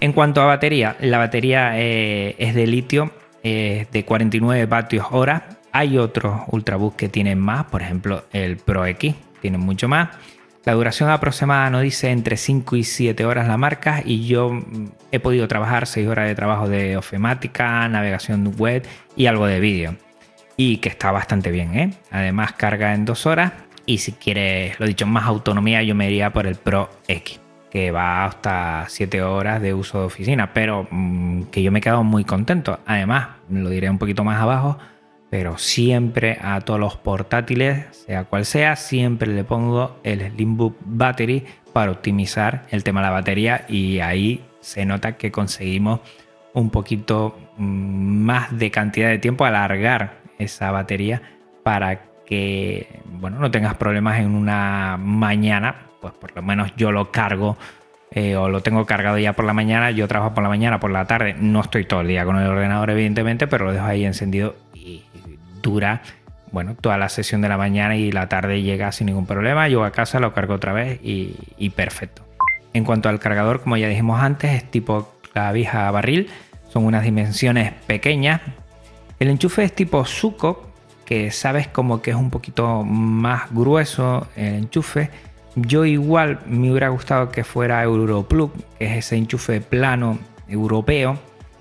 En 0.00 0.12
cuanto 0.12 0.40
a 0.40 0.46
batería, 0.46 0.96
la 1.00 1.18
batería 1.18 1.72
eh, 1.74 2.34
es 2.38 2.54
de 2.54 2.66
litio 2.66 3.12
de 3.42 4.04
49 4.04 4.66
vatios 4.66 5.06
hora. 5.12 5.60
Hay 5.70 5.98
otros 5.98 6.40
Ultrabook 6.48 6.96
que 6.96 7.08
tienen 7.08 7.38
más, 7.38 7.66
por 7.66 7.80
ejemplo 7.80 8.24
el 8.32 8.56
Pro 8.56 8.84
X, 8.86 9.14
tiene 9.40 9.56
mucho 9.56 9.86
más. 9.86 10.08
La 10.66 10.72
duración 10.72 11.10
aproximada 11.10 11.70
nos 11.70 11.82
dice 11.82 12.10
entre 12.10 12.36
5 12.36 12.74
y 12.74 12.82
7 12.82 13.24
horas 13.24 13.46
la 13.46 13.56
marca 13.56 14.02
y 14.04 14.26
yo 14.26 14.50
mm, 14.50 14.88
he 15.12 15.20
podido 15.20 15.46
trabajar 15.46 15.86
6 15.86 16.08
horas 16.08 16.26
de 16.26 16.34
trabajo 16.34 16.68
de 16.68 16.96
ofemática, 16.96 17.88
navegación 17.88 18.52
web 18.58 18.84
y 19.14 19.26
algo 19.26 19.46
de 19.46 19.60
vídeo. 19.60 19.94
Y 20.56 20.78
que 20.78 20.88
está 20.88 21.12
bastante 21.12 21.52
bien, 21.52 21.78
¿eh? 21.78 21.90
Además 22.10 22.54
carga 22.54 22.94
en 22.94 23.04
2 23.04 23.26
horas 23.26 23.52
y 23.86 23.98
si 23.98 24.12
quieres, 24.12 24.78
lo 24.80 24.86
dicho, 24.86 25.06
más 25.06 25.24
autonomía 25.24 25.82
yo 25.82 25.94
me 25.94 26.06
iría 26.06 26.32
por 26.32 26.46
el 26.46 26.56
Pro 26.56 26.90
X 27.08 27.40
que 27.70 27.90
va 27.90 28.24
hasta 28.24 28.86
7 28.88 29.22
horas 29.22 29.60
de 29.60 29.74
uso 29.74 30.00
de 30.00 30.06
oficina, 30.06 30.52
pero 30.54 30.86
mm, 30.90 31.44
que 31.50 31.62
yo 31.62 31.70
me 31.72 31.80
he 31.80 31.82
quedado 31.82 32.04
muy 32.04 32.24
contento. 32.24 32.78
Además, 32.86 33.28
lo 33.50 33.68
diré 33.68 33.90
un 33.90 33.98
poquito 33.98 34.24
más 34.24 34.40
abajo, 34.40 34.78
pero 35.30 35.58
siempre 35.58 36.38
a 36.40 36.60
todos 36.60 36.80
los 36.80 36.96
portátiles, 36.96 37.84
sea 38.06 38.24
cual 38.24 38.46
sea, 38.46 38.76
siempre 38.76 39.32
le 39.32 39.44
pongo 39.44 39.98
el 40.04 40.20
Slimbook 40.30 40.76
Battery 40.84 41.44
para 41.72 41.90
optimizar 41.90 42.66
el 42.70 42.82
tema 42.82 43.00
de 43.00 43.06
la 43.08 43.12
batería 43.12 43.66
y 43.68 44.00
ahí 44.00 44.42
se 44.60 44.86
nota 44.86 45.16
que 45.16 45.30
conseguimos 45.30 46.00
un 46.54 46.70
poquito 46.70 47.38
mm, 47.58 48.24
más 48.24 48.58
de 48.58 48.70
cantidad 48.70 49.08
de 49.08 49.18
tiempo, 49.18 49.44
alargar 49.44 50.20
esa 50.38 50.70
batería 50.70 51.20
para 51.62 52.05
que 52.26 53.00
bueno, 53.06 53.38
no 53.38 53.50
tengas 53.50 53.74
problemas 53.74 54.20
en 54.20 54.34
una 54.34 54.96
mañana 54.98 55.76
pues 56.00 56.12
por 56.14 56.34
lo 56.36 56.42
menos 56.42 56.74
yo 56.76 56.92
lo 56.92 57.10
cargo 57.10 57.56
eh, 58.10 58.36
o 58.36 58.48
lo 58.48 58.62
tengo 58.62 58.86
cargado 58.86 59.18
ya 59.18 59.32
por 59.32 59.44
la 59.44 59.52
mañana, 59.52 59.90
yo 59.90 60.06
trabajo 60.08 60.34
por 60.34 60.42
la 60.42 60.48
mañana, 60.48 60.78
por 60.78 60.90
la 60.90 61.06
tarde, 61.06 61.34
no 61.38 61.60
estoy 61.60 61.84
todo 61.84 62.02
el 62.02 62.08
día 62.08 62.24
con 62.24 62.36
el 62.36 62.46
ordenador 62.46 62.90
evidentemente, 62.90 63.46
pero 63.46 63.66
lo 63.66 63.72
dejo 63.72 63.84
ahí 63.84 64.04
encendido 64.04 64.54
y 64.74 65.04
dura 65.62 66.02
bueno, 66.52 66.74
toda 66.74 66.96
la 66.96 67.08
sesión 67.08 67.42
de 67.42 67.48
la 67.48 67.58
mañana 67.58 67.96
y 67.96 68.10
la 68.12 68.28
tarde 68.28 68.62
llega 68.62 68.92
sin 68.92 69.08
ningún 69.08 69.26
problema. 69.26 69.68
Llego 69.68 69.84
a 69.84 69.90
casa, 69.90 70.20
lo 70.20 70.32
cargo 70.32 70.54
otra 70.54 70.72
vez 70.72 70.98
y, 71.02 71.70
perfecto. 71.70 72.22
En 72.72 72.84
cuanto 72.84 73.08
al 73.08 73.18
cargador, 73.18 73.60
como 73.60 73.76
ya 73.76 73.88
dijimos 73.88 74.22
antes, 74.22 74.52
es 74.52 74.70
tipo 74.70 75.12
clavija 75.32 75.90
barril. 75.90 76.30
Son 76.68 76.84
unas 76.84 77.04
dimensiones 77.04 77.72
pequeñas. 77.86 78.40
El 79.18 79.28
enchufe 79.28 79.64
es 79.64 79.74
tipo 79.74 80.04
suco, 80.04 80.70
que 81.06 81.30
sabes 81.30 81.68
como 81.68 82.02
que 82.02 82.10
es 82.10 82.16
un 82.16 82.30
poquito 82.30 82.82
más 82.82 83.50
grueso 83.50 84.26
el 84.36 84.54
enchufe. 84.54 85.08
Yo 85.54 85.86
igual 85.86 86.40
me 86.46 86.70
hubiera 86.70 86.90
gustado 86.90 87.30
que 87.30 87.44
fuera 87.44 87.82
Europlug, 87.82 88.52
que 88.78 88.84
es 88.86 89.06
ese 89.06 89.16
enchufe 89.16 89.62
plano 89.62 90.18
europeo, 90.48 91.18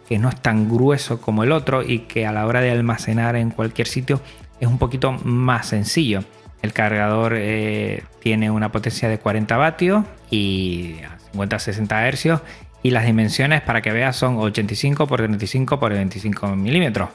que 0.09 0.17
no 0.17 0.27
es 0.27 0.35
tan 0.41 0.67
grueso 0.67 1.21
como 1.21 1.43
el 1.43 1.51
otro 1.51 1.83
y 1.83 1.99
que 1.99 2.25
a 2.25 2.33
la 2.33 2.45
hora 2.45 2.59
de 2.59 2.71
almacenar 2.71 3.35
en 3.35 3.51
cualquier 3.51 3.87
sitio 3.87 4.19
es 4.59 4.67
un 4.67 4.77
poquito 4.77 5.13
más 5.23 5.67
sencillo. 5.67 6.23
El 6.61 6.73
cargador 6.73 7.33
eh, 7.37 8.03
tiene 8.19 8.49
una 8.49 8.71
potencia 8.71 9.07
de 9.07 9.19
40 9.19 9.55
vatios 9.55 10.03
y 10.31 10.95
50-60 11.33 12.11
Hz 12.11 12.41
y 12.81 12.91
las 12.91 13.05
dimensiones 13.05 13.61
para 13.61 13.81
que 13.81 13.91
veas 13.91 14.15
son 14.15 14.37
85 14.37 15.03
x 15.03 15.17
35 15.17 15.75
x 15.75 15.89
25 15.89 16.55
milímetros. 16.55 17.09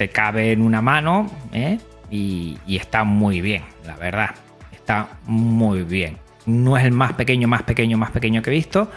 Te 0.00 0.08
cabe 0.08 0.52
en 0.52 0.62
una 0.62 0.80
mano 0.80 1.30
¿eh? 1.52 1.78
y, 2.10 2.56
está 2.66 3.04
muy 3.04 3.42
bien, 3.42 3.64
la 3.84 3.96
verdad. 3.96 4.30
Está 4.72 5.18
muy 5.26 5.82
bien. 5.82 6.16
No 6.46 6.78
es 6.78 6.86
el 6.86 6.92
más 6.92 7.12
pequeño, 7.12 7.46
más 7.48 7.64
pequeño, 7.64 7.98
más 7.98 8.10
pequeño 8.10 8.40
que 8.40 8.48
he 8.48 8.54
visto, 8.54 8.90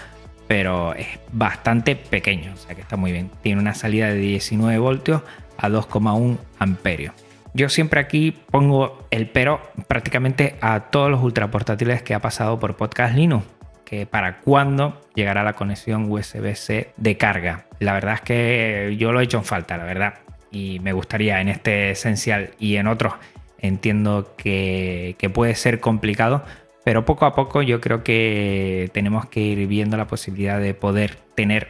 pero 0.47 0.93
es 0.93 1.07
bastante 1.29 1.97
pequeño, 1.97 2.53
o 2.53 2.55
sea 2.55 2.73
que 2.73 2.79
está 2.79 2.95
muy 2.95 3.11
bien. 3.11 3.29
Tiene 3.41 3.59
una 3.59 3.73
salida 3.73 4.07
de 4.07 4.15
19 4.15 4.77
voltios 4.77 5.23
a 5.57 5.67
2,1 5.67 6.37
amperios. 6.57 7.13
Yo 7.53 7.67
siempre 7.67 7.99
aquí 7.99 8.31
pongo 8.49 9.05
el 9.11 9.27
pero 9.27 9.59
prácticamente 9.89 10.55
a 10.61 10.89
todos 10.89 11.11
los 11.11 11.21
ultraportátiles 11.21 12.01
que 12.01 12.13
ha 12.13 12.21
pasado 12.21 12.59
por 12.59 12.77
Podcast 12.77 13.13
Linux. 13.13 13.45
Que 13.83 14.05
para 14.05 14.39
cuándo 14.39 15.01
llegará 15.15 15.43
la 15.43 15.51
conexión 15.51 16.09
USB-C 16.09 16.93
de 16.95 17.17
carga. 17.17 17.65
La 17.79 17.91
verdad 17.91 18.13
es 18.13 18.21
que 18.21 18.95
yo 18.97 19.11
lo 19.11 19.19
he 19.19 19.25
hecho 19.25 19.39
en 19.39 19.43
falta, 19.43 19.75
la 19.75 19.83
verdad. 19.83 20.22
Y 20.53 20.79
me 20.79 20.93
gustaría 20.93 21.41
en 21.41 21.49
este 21.49 21.91
esencial 21.91 22.51
y 22.59 22.77
en 22.77 22.87
otros 22.87 23.15
entiendo 23.57 24.33
que, 24.37 25.15
que 25.17 25.29
puede 25.29 25.55
ser 25.55 25.81
complicado. 25.81 26.45
Pero 26.85 27.03
poco 27.03 27.25
a 27.25 27.35
poco 27.35 27.61
yo 27.61 27.81
creo 27.81 28.03
que 28.03 28.89
tenemos 28.93 29.25
que 29.25 29.41
ir 29.41 29.67
viendo 29.67 29.97
la 29.97 30.07
posibilidad 30.07 30.59
de 30.61 30.73
poder 30.73 31.17
tener 31.35 31.69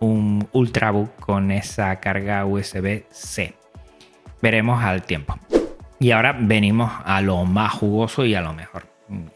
un 0.00 0.46
Ultrabook 0.52 1.18
con 1.20 1.50
esa 1.50 2.00
carga 2.00 2.44
USB-C 2.44 3.54
veremos 4.40 4.82
al 4.82 5.02
tiempo. 5.02 5.38
Y 5.98 6.12
ahora 6.12 6.36
venimos 6.38 6.90
a 7.04 7.20
lo 7.20 7.44
más 7.44 7.72
jugoso 7.72 8.24
y 8.24 8.34
a 8.34 8.40
lo 8.40 8.54
mejor, 8.54 8.86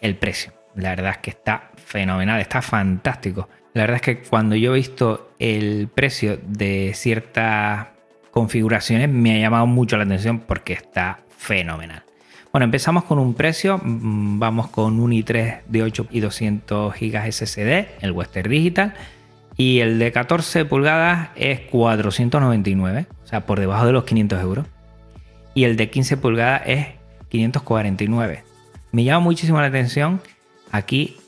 el 0.00 0.16
precio. 0.16 0.52
La 0.74 0.90
verdad 0.90 1.12
es 1.12 1.18
que 1.18 1.30
está 1.30 1.70
fenomenal, 1.76 2.40
está 2.40 2.62
fantástico. 2.62 3.48
La 3.74 3.82
verdad 3.82 3.96
es 3.96 4.02
que 4.02 4.18
cuando 4.22 4.56
yo 4.56 4.72
he 4.72 4.76
visto 4.76 5.32
el 5.38 5.88
precio 5.88 6.38
de 6.42 6.92
ciertas 6.94 7.88
configuraciones 8.34 9.08
me 9.08 9.36
ha 9.36 9.38
llamado 9.38 9.64
mucho 9.66 9.96
la 9.96 10.02
atención 10.02 10.40
porque 10.40 10.72
está 10.72 11.20
fenomenal. 11.38 12.02
Bueno, 12.50 12.64
empezamos 12.64 13.04
con 13.04 13.20
un 13.20 13.34
precio, 13.34 13.78
mm, 13.78 14.40
vamos 14.40 14.66
con 14.70 14.98
un 14.98 15.12
i3 15.12 15.60
de 15.68 15.82
8 15.84 16.08
y 16.10 16.18
200 16.18 16.94
GB 16.94 17.26
SSD, 17.30 17.86
el 18.00 18.10
Western 18.10 18.50
Digital, 18.50 18.94
y 19.56 19.78
el 19.78 20.00
de 20.00 20.10
14 20.10 20.64
pulgadas 20.64 21.28
es 21.36 21.60
499, 21.60 23.06
o 23.22 23.26
sea, 23.28 23.46
por 23.46 23.60
debajo 23.60 23.86
de 23.86 23.92
los 23.92 24.02
500 24.02 24.42
euros 24.42 24.66
y 25.54 25.62
el 25.62 25.76
de 25.76 25.90
15 25.90 26.16
pulgadas 26.16 26.62
es 26.66 26.86
549. 27.28 28.42
Me 28.90 29.04
llama 29.04 29.20
muchísimo 29.20 29.60
la 29.60 29.68
atención 29.68 30.20
aquí 30.72 31.18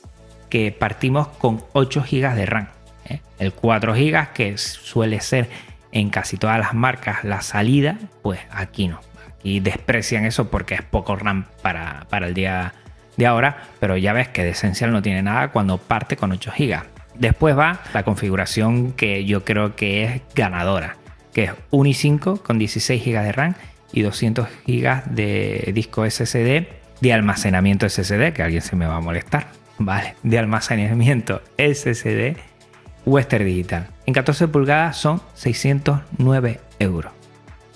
que 0.49 0.73
partimos 0.73 1.29
con 1.29 1.63
8 1.71 2.03
GB 2.11 2.35
de 2.35 2.45
RAM. 2.45 2.67
¿eh? 3.05 3.21
El 3.39 3.53
4 3.53 3.93
GB 3.93 4.33
que 4.33 4.57
suele 4.57 5.21
ser 5.21 5.49
en 5.91 6.09
casi 6.09 6.37
todas 6.37 6.59
las 6.59 6.73
marcas 6.73 7.23
la 7.23 7.41
salida, 7.41 7.97
pues 8.21 8.39
aquí 8.51 8.87
no. 8.87 8.99
Aquí 9.27 9.59
desprecian 9.59 10.25
eso 10.25 10.49
porque 10.49 10.75
es 10.75 10.81
poco 10.81 11.15
RAM 11.15 11.45
para, 11.61 12.05
para 12.09 12.27
el 12.27 12.33
día 12.33 12.73
de 13.17 13.25
ahora, 13.25 13.63
pero 13.79 13.97
ya 13.97 14.13
ves 14.13 14.27
que 14.27 14.43
de 14.43 14.51
esencial 14.51 14.91
no 14.91 15.01
tiene 15.01 15.23
nada 15.23 15.51
cuando 15.51 15.77
parte 15.77 16.15
con 16.15 16.31
8 16.31 16.51
GB. 16.57 16.83
Después 17.15 17.57
va 17.57 17.81
la 17.93 18.03
configuración 18.03 18.91
que 18.91 19.25
yo 19.25 19.43
creo 19.43 19.75
que 19.75 20.03
es 20.03 20.21
ganadora, 20.35 20.97
que 21.33 21.45
es 21.45 21.51
un 21.71 21.87
i5 21.87 22.41
con 22.41 22.59
16 22.59 23.03
GB 23.03 23.23
de 23.23 23.31
RAM 23.31 23.55
y 23.91 24.03
200 24.03 24.47
GB 24.67 25.03
de 25.05 25.71
disco 25.73 26.07
SSD 26.09 26.67
de 27.01 27.13
almacenamiento 27.13 27.87
SSD, 27.89 28.33
que 28.33 28.43
alguien 28.43 28.61
se 28.61 28.75
me 28.75 28.85
va 28.85 28.97
a 28.97 29.01
molestar, 29.01 29.47
¿vale? 29.79 30.15
De 30.23 30.37
almacenamiento 30.37 31.41
SSD 31.57 32.37
Western 33.07 33.45
Digital. 33.45 33.87
En 34.05 34.13
14 34.13 34.49
pulgadas 34.49 34.97
son 34.97 35.21
609 35.33 36.59
euros. 36.79 37.13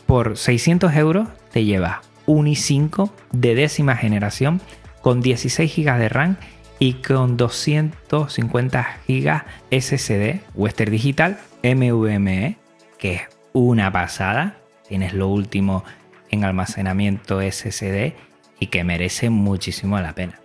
Por 0.05 0.37
600 0.37 0.93
euros 0.95 1.29
te 1.51 1.63
lleva 1.63 2.01
un 2.25 2.47
i5 2.47 3.09
de 3.31 3.55
décima 3.55 3.95
generación 3.95 4.61
con 5.01 5.21
16 5.21 5.73
GB 5.75 5.97
de 5.97 6.09
RAM 6.09 6.37
y 6.79 6.93
con 6.95 7.37
250 7.37 8.97
GB 9.07 9.43
SSD 9.71 10.41
Western 10.53 10.91
Digital 10.91 11.39
MVME, 11.63 12.57
que 12.97 13.13
es 13.13 13.21
una 13.53 13.91
pasada. 13.91 14.57
Tienes 14.87 15.13
lo 15.13 15.29
último 15.29 15.85
en 16.29 16.43
almacenamiento 16.43 17.39
SSD 17.39 18.13
y 18.59 18.67
que 18.67 18.83
merece 18.83 19.29
muchísimo 19.29 19.99
la 19.99 20.13
pena. 20.13 20.41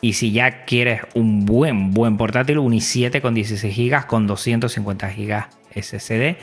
Y 0.00 0.12
si 0.12 0.32
ya 0.32 0.64
quieres 0.64 1.02
un 1.14 1.44
buen, 1.44 1.92
buen 1.92 2.16
portátil, 2.16 2.58
un 2.58 2.72
i7 2.72 3.20
con 3.20 3.34
16 3.34 3.76
GB 3.76 4.06
con 4.06 4.26
250 4.26 5.08
GB 5.08 5.44
SSD 5.74 6.36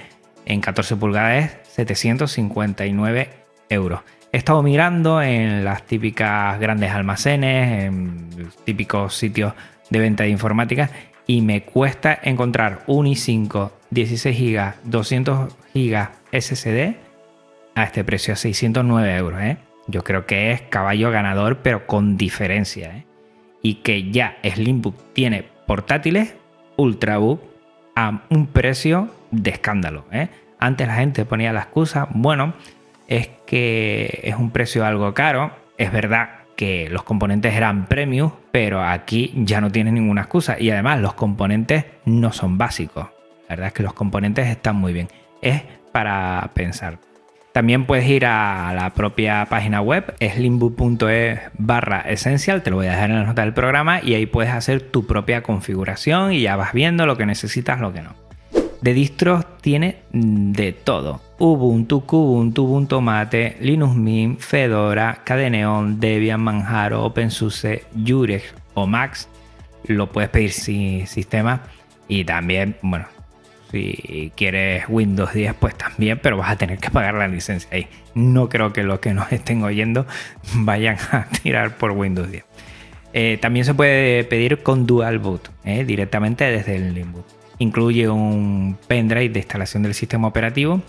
en 0.46 0.62
14 0.62 0.96
pulgadas 0.96 1.46
es 1.46 1.70
759 1.76 3.30
euros. 3.70 4.02
He 4.32 4.38
estado 4.38 4.62
mirando 4.64 5.22
en 5.22 5.64
las 5.64 5.84
típicas 5.84 6.60
grandes 6.60 6.92
almacenes, 6.92 7.86
en 7.86 8.30
típicos 8.64 9.16
sitios 9.16 9.54
de 9.90 10.00
venta 10.00 10.24
de 10.24 10.30
informática 10.30 10.90
y 11.28 11.42
me 11.42 11.64
cuesta 11.64 12.20
encontrar 12.22 12.84
un 12.88 13.08
i5 13.08 13.72
16 13.90 14.38
GB, 14.38 14.74
200 14.84 15.56
GB 15.74 16.10
SSD 16.32 16.96
a 17.76 17.84
este 17.84 18.04
precio, 18.04 18.34
a 18.34 18.38
609 18.38 19.16
euros. 19.16 19.42
¿eh? 19.42 19.58
Yo 19.88 20.04
creo 20.04 20.26
que 20.26 20.52
es 20.52 20.62
caballo 20.62 21.12
ganador, 21.12 21.60
pero 21.60 21.88
con 21.88 22.18
diferencia. 22.18 22.98
¿eh? 22.98 23.06
Y 23.66 23.82
que 23.82 24.12
ya 24.12 24.38
Slimbook 24.44 24.96
tiene 25.14 25.44
portátiles 25.66 26.36
Ultrabook 26.78 27.42
a 27.96 28.22
un 28.30 28.46
precio 28.46 29.10
de 29.32 29.50
escándalo. 29.50 30.06
¿eh? 30.12 30.30
Antes 30.60 30.86
la 30.86 30.94
gente 30.94 31.26
ponía 31.26 31.52
la 31.52 31.62
excusa, 31.62 32.08
bueno, 32.12 32.54
es 33.08 33.28
que 33.48 34.20
es 34.22 34.36
un 34.36 34.52
precio 34.52 34.86
algo 34.86 35.12
caro. 35.16 35.50
Es 35.80 35.92
verdad 35.92 36.30
que 36.56 36.90
los 36.92 37.02
componentes 37.02 37.56
eran 37.56 37.88
premium, 37.88 38.30
pero 38.52 38.84
aquí 38.84 39.34
ya 39.36 39.62
no 39.62 39.72
tiene 39.72 39.92
ninguna 39.92 40.22
excusa. 40.22 40.58
Y 40.60 40.70
además 40.70 41.00
los 41.00 41.16
componentes 41.16 41.86
no 42.06 42.32
son 42.34 42.60
básicos. 42.60 43.08
La 43.50 43.56
verdad 43.56 43.68
es 43.70 43.74
que 43.74 43.82
los 43.82 43.94
componentes 43.94 44.46
están 44.46 44.76
muy 44.76 44.94
bien. 44.94 45.08
Es 45.42 45.64
para 45.92 46.52
pensar. 46.54 47.00
También 47.56 47.86
puedes 47.86 48.06
ir 48.10 48.26
a 48.26 48.74
la 48.74 48.94
propia 48.94 49.48
página 49.50 49.80
web, 49.80 50.14
slimbook.es 50.20 51.40
barra 51.58 52.02
esencial, 52.02 52.62
te 52.64 52.70
lo 52.70 52.76
voy 52.76 52.88
a 52.88 52.92
dejar 52.92 53.12
en 53.12 53.16
la 53.16 53.24
nota 53.24 53.44
del 53.44 53.54
programa 53.54 54.02
y 54.04 54.14
ahí 54.14 54.26
puedes 54.26 54.52
hacer 54.52 54.82
tu 54.82 55.08
propia 55.08 55.42
configuración 55.42 56.34
y 56.34 56.42
ya 56.42 56.58
vas 56.58 56.74
viendo 56.74 57.06
lo 57.06 57.16
que 57.16 57.26
necesitas, 57.26 57.80
lo 57.80 57.94
que 57.94 58.02
no. 58.02 58.14
De 58.82 58.94
distros 58.94 59.46
tiene 59.62 60.00
de 60.12 60.74
todo. 60.74 61.22
Ubuntu, 61.40 62.02
Kubuntu, 62.02 62.66
Ubuntu 62.66 63.00
Mate, 63.00 63.56
Linux 63.62 63.96
Mint, 63.96 64.42
Fedora, 64.42 65.22
Cadeneon, 65.24 66.02
Debian, 66.02 66.42
Manjaro, 66.42 67.06
OpenSUSE, 67.06 67.86
Jurex 68.06 68.54
o 68.74 68.86
Max. 68.86 69.30
Lo 69.86 70.12
puedes 70.12 70.30
pedir 70.30 70.52
sin 70.52 71.08
sistema 71.08 71.62
y 72.10 72.26
también, 72.26 72.76
bueno, 72.82 73.06
si 73.76 74.32
quieres 74.38 74.86
Windows 74.88 75.34
10, 75.34 75.54
pues 75.56 75.76
también, 75.76 76.18
pero 76.22 76.38
vas 76.38 76.52
a 76.52 76.56
tener 76.56 76.78
que 76.80 76.90
pagar 76.90 77.16
la 77.16 77.28
licencia 77.28 77.70
ahí. 77.74 77.88
No 78.14 78.48
creo 78.48 78.72
que 78.72 78.84
los 78.84 79.00
que 79.00 79.14
nos 79.14 79.32
estén 79.34 79.64
oyendo 79.64 80.06
vayan 80.56 80.98
a 81.12 81.28
tirar 81.44 81.78
por 81.78 81.92
Windows 81.92 82.32
10. 82.32 82.46
Eh, 83.12 83.38
también 83.42 83.66
se 83.66 83.74
puede 83.74 84.24
pedir 84.24 84.64
con 84.64 84.86
Dual 84.86 85.20
Boot, 85.20 85.50
eh, 85.66 85.84
directamente 85.84 86.46
desde 86.46 86.78
el 86.78 86.94
Limboot. 86.94 87.26
Incluye 87.60 88.08
un 88.10 88.78
pendrive 88.88 89.30
de 89.30 89.40
instalación 89.40 89.84
del 89.84 89.94
sistema 89.94 90.28
operativo. 90.28 90.82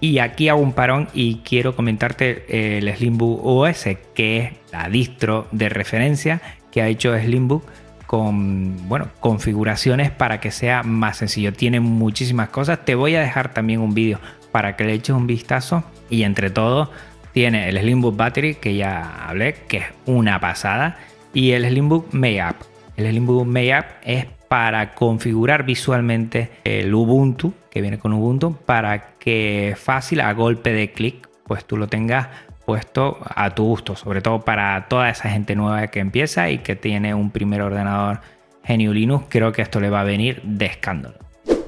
Y 0.00 0.18
aquí 0.18 0.48
hago 0.48 0.60
un 0.60 0.72
parón 0.72 1.08
y 1.14 1.36
quiero 1.44 1.76
comentarte 1.76 2.76
el 2.76 2.92
Slimbook 2.92 3.40
OS, 3.44 3.86
que 4.14 4.38
es 4.38 4.52
la 4.72 4.88
distro 4.88 5.46
de 5.52 5.68
referencia 5.68 6.40
que 6.72 6.82
ha 6.82 6.88
hecho 6.88 7.16
Slimbook 7.16 7.64
con 8.12 8.76
bueno, 8.88 9.08
configuraciones 9.20 10.10
para 10.10 10.38
que 10.38 10.50
sea 10.50 10.82
más 10.82 11.16
sencillo. 11.16 11.54
Tiene 11.54 11.80
muchísimas 11.80 12.50
cosas. 12.50 12.84
Te 12.84 12.94
voy 12.94 13.14
a 13.14 13.22
dejar 13.22 13.54
también 13.54 13.80
un 13.80 13.94
vídeo 13.94 14.20
para 14.50 14.76
que 14.76 14.84
le 14.84 14.92
eches 14.92 15.16
un 15.16 15.26
vistazo 15.26 15.82
y 16.10 16.24
entre 16.24 16.50
todo 16.50 16.90
Tiene 17.32 17.70
el 17.70 17.78
Slimbook 17.78 18.14
Battery, 18.14 18.56
que 18.56 18.74
ya 18.74 19.26
hablé, 19.26 19.54
que 19.66 19.78
es 19.78 19.84
una 20.04 20.38
pasada, 20.40 20.98
y 21.32 21.52
el 21.52 21.64
Slimbook 21.64 22.12
Mayup. 22.12 22.56
El 22.98 23.08
Slimbook 23.08 23.46
Mayup 23.46 23.86
es 24.04 24.26
para 24.46 24.94
configurar 24.94 25.64
visualmente 25.64 26.50
el 26.64 26.94
Ubuntu, 26.94 27.54
que 27.70 27.80
viene 27.80 27.98
con 27.98 28.12
Ubuntu, 28.12 28.54
para 28.66 29.16
que 29.18 29.74
fácil 29.74 30.20
a 30.20 30.34
golpe 30.34 30.74
de 30.74 30.92
clic, 30.92 31.30
pues 31.46 31.64
tú 31.64 31.78
lo 31.78 31.88
tengas 31.88 32.28
puesto 32.64 33.18
a 33.24 33.50
tu 33.50 33.64
gusto, 33.64 33.96
sobre 33.96 34.20
todo 34.20 34.40
para 34.40 34.86
toda 34.88 35.10
esa 35.10 35.28
gente 35.28 35.54
nueva 35.54 35.86
que 35.88 36.00
empieza 36.00 36.50
y 36.50 36.58
que 36.58 36.76
tiene 36.76 37.14
un 37.14 37.30
primer 37.30 37.62
ordenador 37.62 38.20
GNU 38.66 38.92
Linux, 38.92 39.26
creo 39.28 39.52
que 39.52 39.62
esto 39.62 39.80
le 39.80 39.90
va 39.90 40.00
a 40.00 40.04
venir 40.04 40.40
de 40.44 40.66
escándalo. 40.66 41.16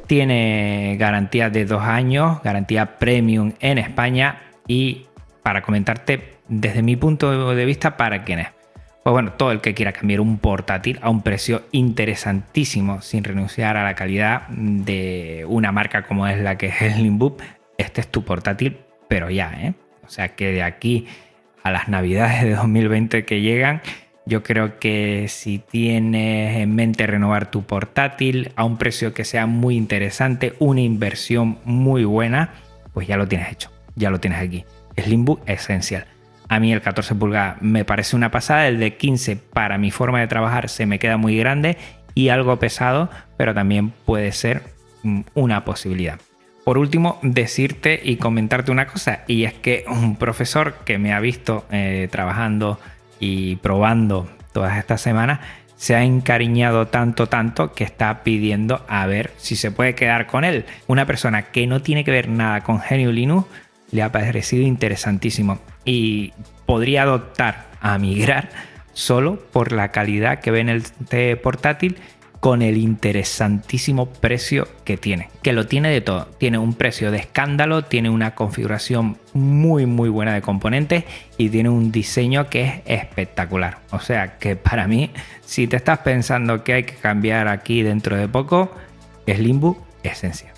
Tiene 0.07 0.97
garantía 0.99 1.51
de 1.51 1.65
dos 1.65 1.83
años, 1.83 2.43
garantía 2.43 2.97
premium 2.97 3.53
en 3.61 3.79
España 3.79 4.43
y 4.67 5.07
para 5.43 5.63
comentarte 5.63 6.35
desde 6.49 6.83
mi 6.83 6.97
punto 6.97 7.55
de 7.55 7.65
vista 7.65 7.97
para 7.97 8.25
quién 8.25 8.41
es. 8.41 8.49
Pues 9.03 9.13
bueno, 9.13 9.33
todo 9.33 9.53
el 9.53 9.61
que 9.61 9.75
quiera 9.75 9.93
cambiar 9.93 10.21
un 10.21 10.39
portátil 10.39 10.99
a 11.03 11.11
un 11.11 11.23
precio 11.23 11.63
interesantísimo 11.73 13.03
sin 13.03 13.23
renunciar 13.23 13.77
a 13.77 13.85
la 13.85 13.95
calidad 13.95 14.49
de 14.49 15.45
una 15.47 15.73
marca 15.73 16.05
como 16.05 16.27
es 16.27 16.41
la 16.41 16.57
que 16.57 16.67
es 16.69 16.81
el 16.81 17.15
este 17.77 18.01
es 18.01 18.09
tu 18.09 18.25
portátil, 18.25 18.79
pero 19.09 19.29
ya, 19.29 19.53
¿eh? 19.61 19.75
O 20.07 20.11
sea 20.11 20.35
que 20.35 20.53
de 20.53 20.63
aquí 20.63 21.07
a 21.63 21.71
las 21.71 21.89
navidades 21.89 22.43
de 22.43 22.55
2020 22.55 23.25
que 23.25 23.41
llegan, 23.41 23.81
yo 24.27 24.43
creo 24.43 24.79
que 24.79 25.27
si 25.29 25.59
tienes 25.59 26.59
en 26.59 26.75
mente 26.75 27.07
renovar 27.07 27.51
tu 27.51 27.65
portátil 27.65 28.53
a 28.57 28.65
un 28.65 28.79
precio 28.79 29.13
que 29.13 29.25
sea 29.25 29.47
muy 29.47 29.77
interesante, 29.77 30.55
una 30.59 30.81
inversión 30.81 31.59
muy 31.65 32.05
buena, 32.05 32.55
pues 32.93 33.07
ya 33.07 33.17
lo 33.17 33.29
tienes 33.29 33.53
hecho, 33.53 33.71
ya 33.97 34.11
lo 34.11 34.21
tienes 34.21 34.41
aquí. 34.41 34.65
Slimbook 34.97 35.43
esencial. 35.47 36.07
A 36.49 36.61
mí 36.61 36.73
el 36.73 36.83
14 36.83 37.15
pulgadas 37.15 37.61
me 37.61 37.85
parece 37.85 38.17
una 38.17 38.31
pasada, 38.31 38.69
el 38.69 38.79
de 38.79 38.97
15 38.97 39.37
para 39.37 39.79
mi 39.79 39.91
forma 39.91 40.21
de 40.21 40.27
trabajar 40.27 40.69
se 40.69 40.87
me 40.87 40.99
queda 40.99 41.17
muy 41.17 41.37
grande 41.37 41.77
y 42.15 42.29
algo 42.29 42.59
pesado, 42.59 43.11
pero 43.37 43.55
también 43.55 43.91
puede 43.91 44.33
ser 44.33 44.63
mm, 45.03 45.23
una 45.35 45.65
posibilidad. 45.65 46.19
Por 46.65 46.79
último, 46.79 47.19
decirte 47.23 48.01
y 48.03 48.17
comentarte 48.17 48.73
una 48.73 48.87
cosa, 48.87 49.21
y 49.27 49.45
es 49.45 49.53
que 49.53 49.85
un 49.87 50.17
profesor 50.17 50.77
que 50.85 50.97
me 50.97 51.13
ha 51.13 51.21
visto 51.21 51.67
eh, 51.71 52.09
trabajando 52.11 52.81
y 53.21 53.57
probando 53.57 54.29
todas 54.53 54.79
estas 54.79 55.03
semanas, 55.03 55.41
se 55.77 55.95
ha 55.95 56.03
encariñado 56.03 56.87
tanto, 56.87 57.27
tanto 57.27 57.75
que 57.75 57.85
está 57.85 58.23
pidiendo 58.23 58.83
a 58.89 59.07
ver 59.07 59.33
si 59.37 59.57
se 59.57 59.71
puede 59.71 59.95
quedar 59.95 60.27
con 60.27 60.45
él. 60.45 60.65
Una 60.87 61.05
persona 61.05 61.43
que 61.43 61.67
no 61.67 61.83
tiene 61.83 62.05
que 62.05 62.11
ver 62.11 62.29
nada 62.29 62.63
con 62.63 62.81
Genio 62.81 63.13
Linux 63.13 63.47
le 63.91 64.03
ha 64.03 64.11
parecido 64.11 64.63
interesantísimo 64.63 65.59
y 65.85 66.33
podría 66.65 67.03
adoptar 67.03 67.67
a 67.83 67.99
migrar 67.99 68.49
solo 68.95 69.39
por 69.53 69.73
la 69.73 69.91
calidad 69.91 70.41
que 70.41 70.51
ve 70.51 70.61
en 70.61 70.69
el 70.71 70.83
portátil 71.43 71.99
con 72.45 72.61
el 72.61 72.77
interesantísimo 72.77 74.05
precio 74.05 74.69
que 74.85 74.99
tiene, 74.99 75.31
que 75.41 75.55
lo 75.55 75.67
tiene 75.67 75.89
de 75.89 76.03
todo. 76.03 76.27
Tiene 76.37 76.59
un 76.59 76.75
precio 76.75 77.11
de 77.11 77.17
escándalo, 77.17 77.85
tiene 77.85 78.11
una 78.11 78.35
configuración 78.35 79.17
muy 79.33 79.87
muy 79.87 80.11
buena 80.11 80.35
de 80.35 80.43
componentes 80.43 81.05
y 81.39 81.49
tiene 81.49 81.71
un 81.71 81.91
diseño 81.91 82.51
que 82.51 82.65
es 82.65 83.01
espectacular. 83.01 83.79
O 83.93 84.01
sea 84.01 84.37
que 84.37 84.57
para 84.57 84.87
mí, 84.87 85.11
si 85.47 85.67
te 85.67 85.77
estás 85.77 86.01
pensando 86.01 86.65
que 86.65 86.75
hay 86.75 86.83
que 86.83 86.97
cambiar 86.97 87.49
aquí 87.49 87.81
dentro 87.81 88.15
de 88.15 88.29
poco, 88.29 88.71
Slimbook 89.27 89.79
esencial. 90.03 90.53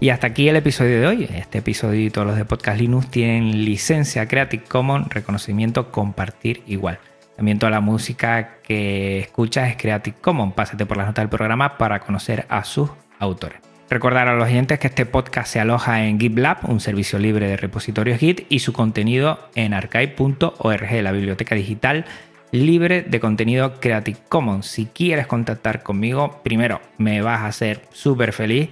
Y 0.00 0.08
hasta 0.08 0.26
aquí 0.26 0.48
el 0.48 0.56
episodio 0.56 1.00
de 1.00 1.06
hoy. 1.06 1.28
Este 1.32 1.58
episodio 1.58 2.04
y 2.04 2.10
todos 2.10 2.26
los 2.26 2.36
de 2.36 2.44
Podcast 2.44 2.80
Linux 2.80 3.08
tienen 3.12 3.64
licencia 3.64 4.26
Creative 4.26 4.64
Commons, 4.64 5.08
reconocimiento 5.10 5.92
compartir 5.92 6.64
igual. 6.66 6.98
También 7.40 7.58
toda 7.58 7.70
la 7.70 7.80
música 7.80 8.58
que 8.62 9.20
escuchas 9.20 9.70
es 9.70 9.76
Creative 9.78 10.14
Commons. 10.20 10.52
Pásate 10.52 10.84
por 10.84 10.98
las 10.98 11.06
notas 11.06 11.22
del 11.22 11.30
programa 11.30 11.78
para 11.78 12.00
conocer 12.00 12.44
a 12.50 12.64
sus 12.64 12.90
autores. 13.18 13.60
Recordar 13.88 14.28
a 14.28 14.34
los 14.34 14.46
oyentes 14.46 14.78
que 14.78 14.88
este 14.88 15.06
podcast 15.06 15.50
se 15.50 15.58
aloja 15.58 16.04
en 16.04 16.20
GitLab, 16.20 16.68
un 16.68 16.80
servicio 16.80 17.18
libre 17.18 17.48
de 17.48 17.56
repositorios 17.56 18.18
Git, 18.18 18.44
y 18.50 18.58
su 18.58 18.74
contenido 18.74 19.48
en 19.54 19.72
archive.org, 19.72 21.02
la 21.02 21.12
biblioteca 21.12 21.54
digital 21.54 22.04
libre 22.52 23.00
de 23.00 23.20
contenido 23.20 23.80
Creative 23.80 24.18
Commons. 24.28 24.66
Si 24.66 24.84
quieres 24.84 25.26
contactar 25.26 25.82
conmigo, 25.82 26.42
primero 26.44 26.82
me 26.98 27.22
vas 27.22 27.40
a 27.40 27.46
hacer 27.46 27.80
súper 27.90 28.34
feliz 28.34 28.68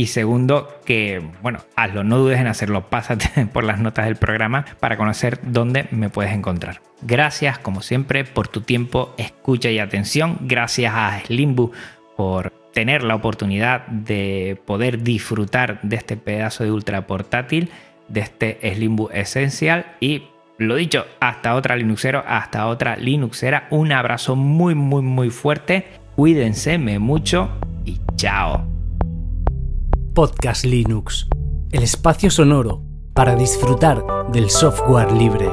y 0.00 0.06
segundo, 0.06 0.80
que, 0.84 1.20
bueno, 1.42 1.58
hazlo, 1.74 2.04
no 2.04 2.18
dudes 2.18 2.38
en 2.38 2.46
hacerlo, 2.46 2.88
pásate 2.88 3.46
por 3.52 3.64
las 3.64 3.80
notas 3.80 4.04
del 4.04 4.14
programa 4.14 4.64
para 4.78 4.96
conocer 4.96 5.40
dónde 5.42 5.88
me 5.90 6.08
puedes 6.08 6.32
encontrar. 6.32 6.80
Gracias, 7.02 7.58
como 7.58 7.82
siempre, 7.82 8.22
por 8.22 8.46
tu 8.46 8.60
tiempo, 8.60 9.12
escucha 9.18 9.70
y 9.70 9.80
atención. 9.80 10.38
Gracias 10.42 10.94
a 10.94 11.18
Slimbu 11.26 11.72
por 12.16 12.52
tener 12.72 13.02
la 13.02 13.16
oportunidad 13.16 13.88
de 13.88 14.62
poder 14.66 15.02
disfrutar 15.02 15.80
de 15.82 15.96
este 15.96 16.16
pedazo 16.16 16.62
de 16.62 16.70
ultra 16.70 17.08
portátil, 17.08 17.70
de 18.06 18.20
este 18.20 18.60
Slimbu 18.72 19.10
esencial. 19.12 19.96
Y 19.98 20.28
lo 20.58 20.76
dicho, 20.76 21.06
hasta 21.18 21.56
otra 21.56 21.74
Linuxero, 21.74 22.22
hasta 22.24 22.68
otra 22.68 22.94
Linuxera. 22.96 23.66
Un 23.70 23.90
abrazo 23.90 24.36
muy, 24.36 24.76
muy, 24.76 25.02
muy 25.02 25.30
fuerte. 25.30 25.86
Cuídense 26.14 26.78
mucho 26.78 27.50
y 27.84 27.98
chao. 28.14 28.77
Podcast 30.18 30.64
Linux, 30.64 31.28
el 31.70 31.84
espacio 31.84 32.28
sonoro 32.28 32.82
para 33.14 33.36
disfrutar 33.36 34.04
del 34.32 34.50
software 34.50 35.12
libre. 35.12 35.48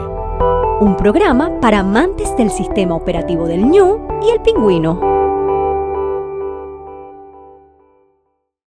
Un 0.80 0.98
programa 0.98 1.52
para 1.62 1.82
amantes 1.82 2.36
del 2.36 2.50
sistema 2.50 2.96
operativo 2.96 3.46
del 3.46 3.64
ñu 3.64 4.08
y 4.24 4.32
el 4.32 4.42
pingüino. 4.42 5.15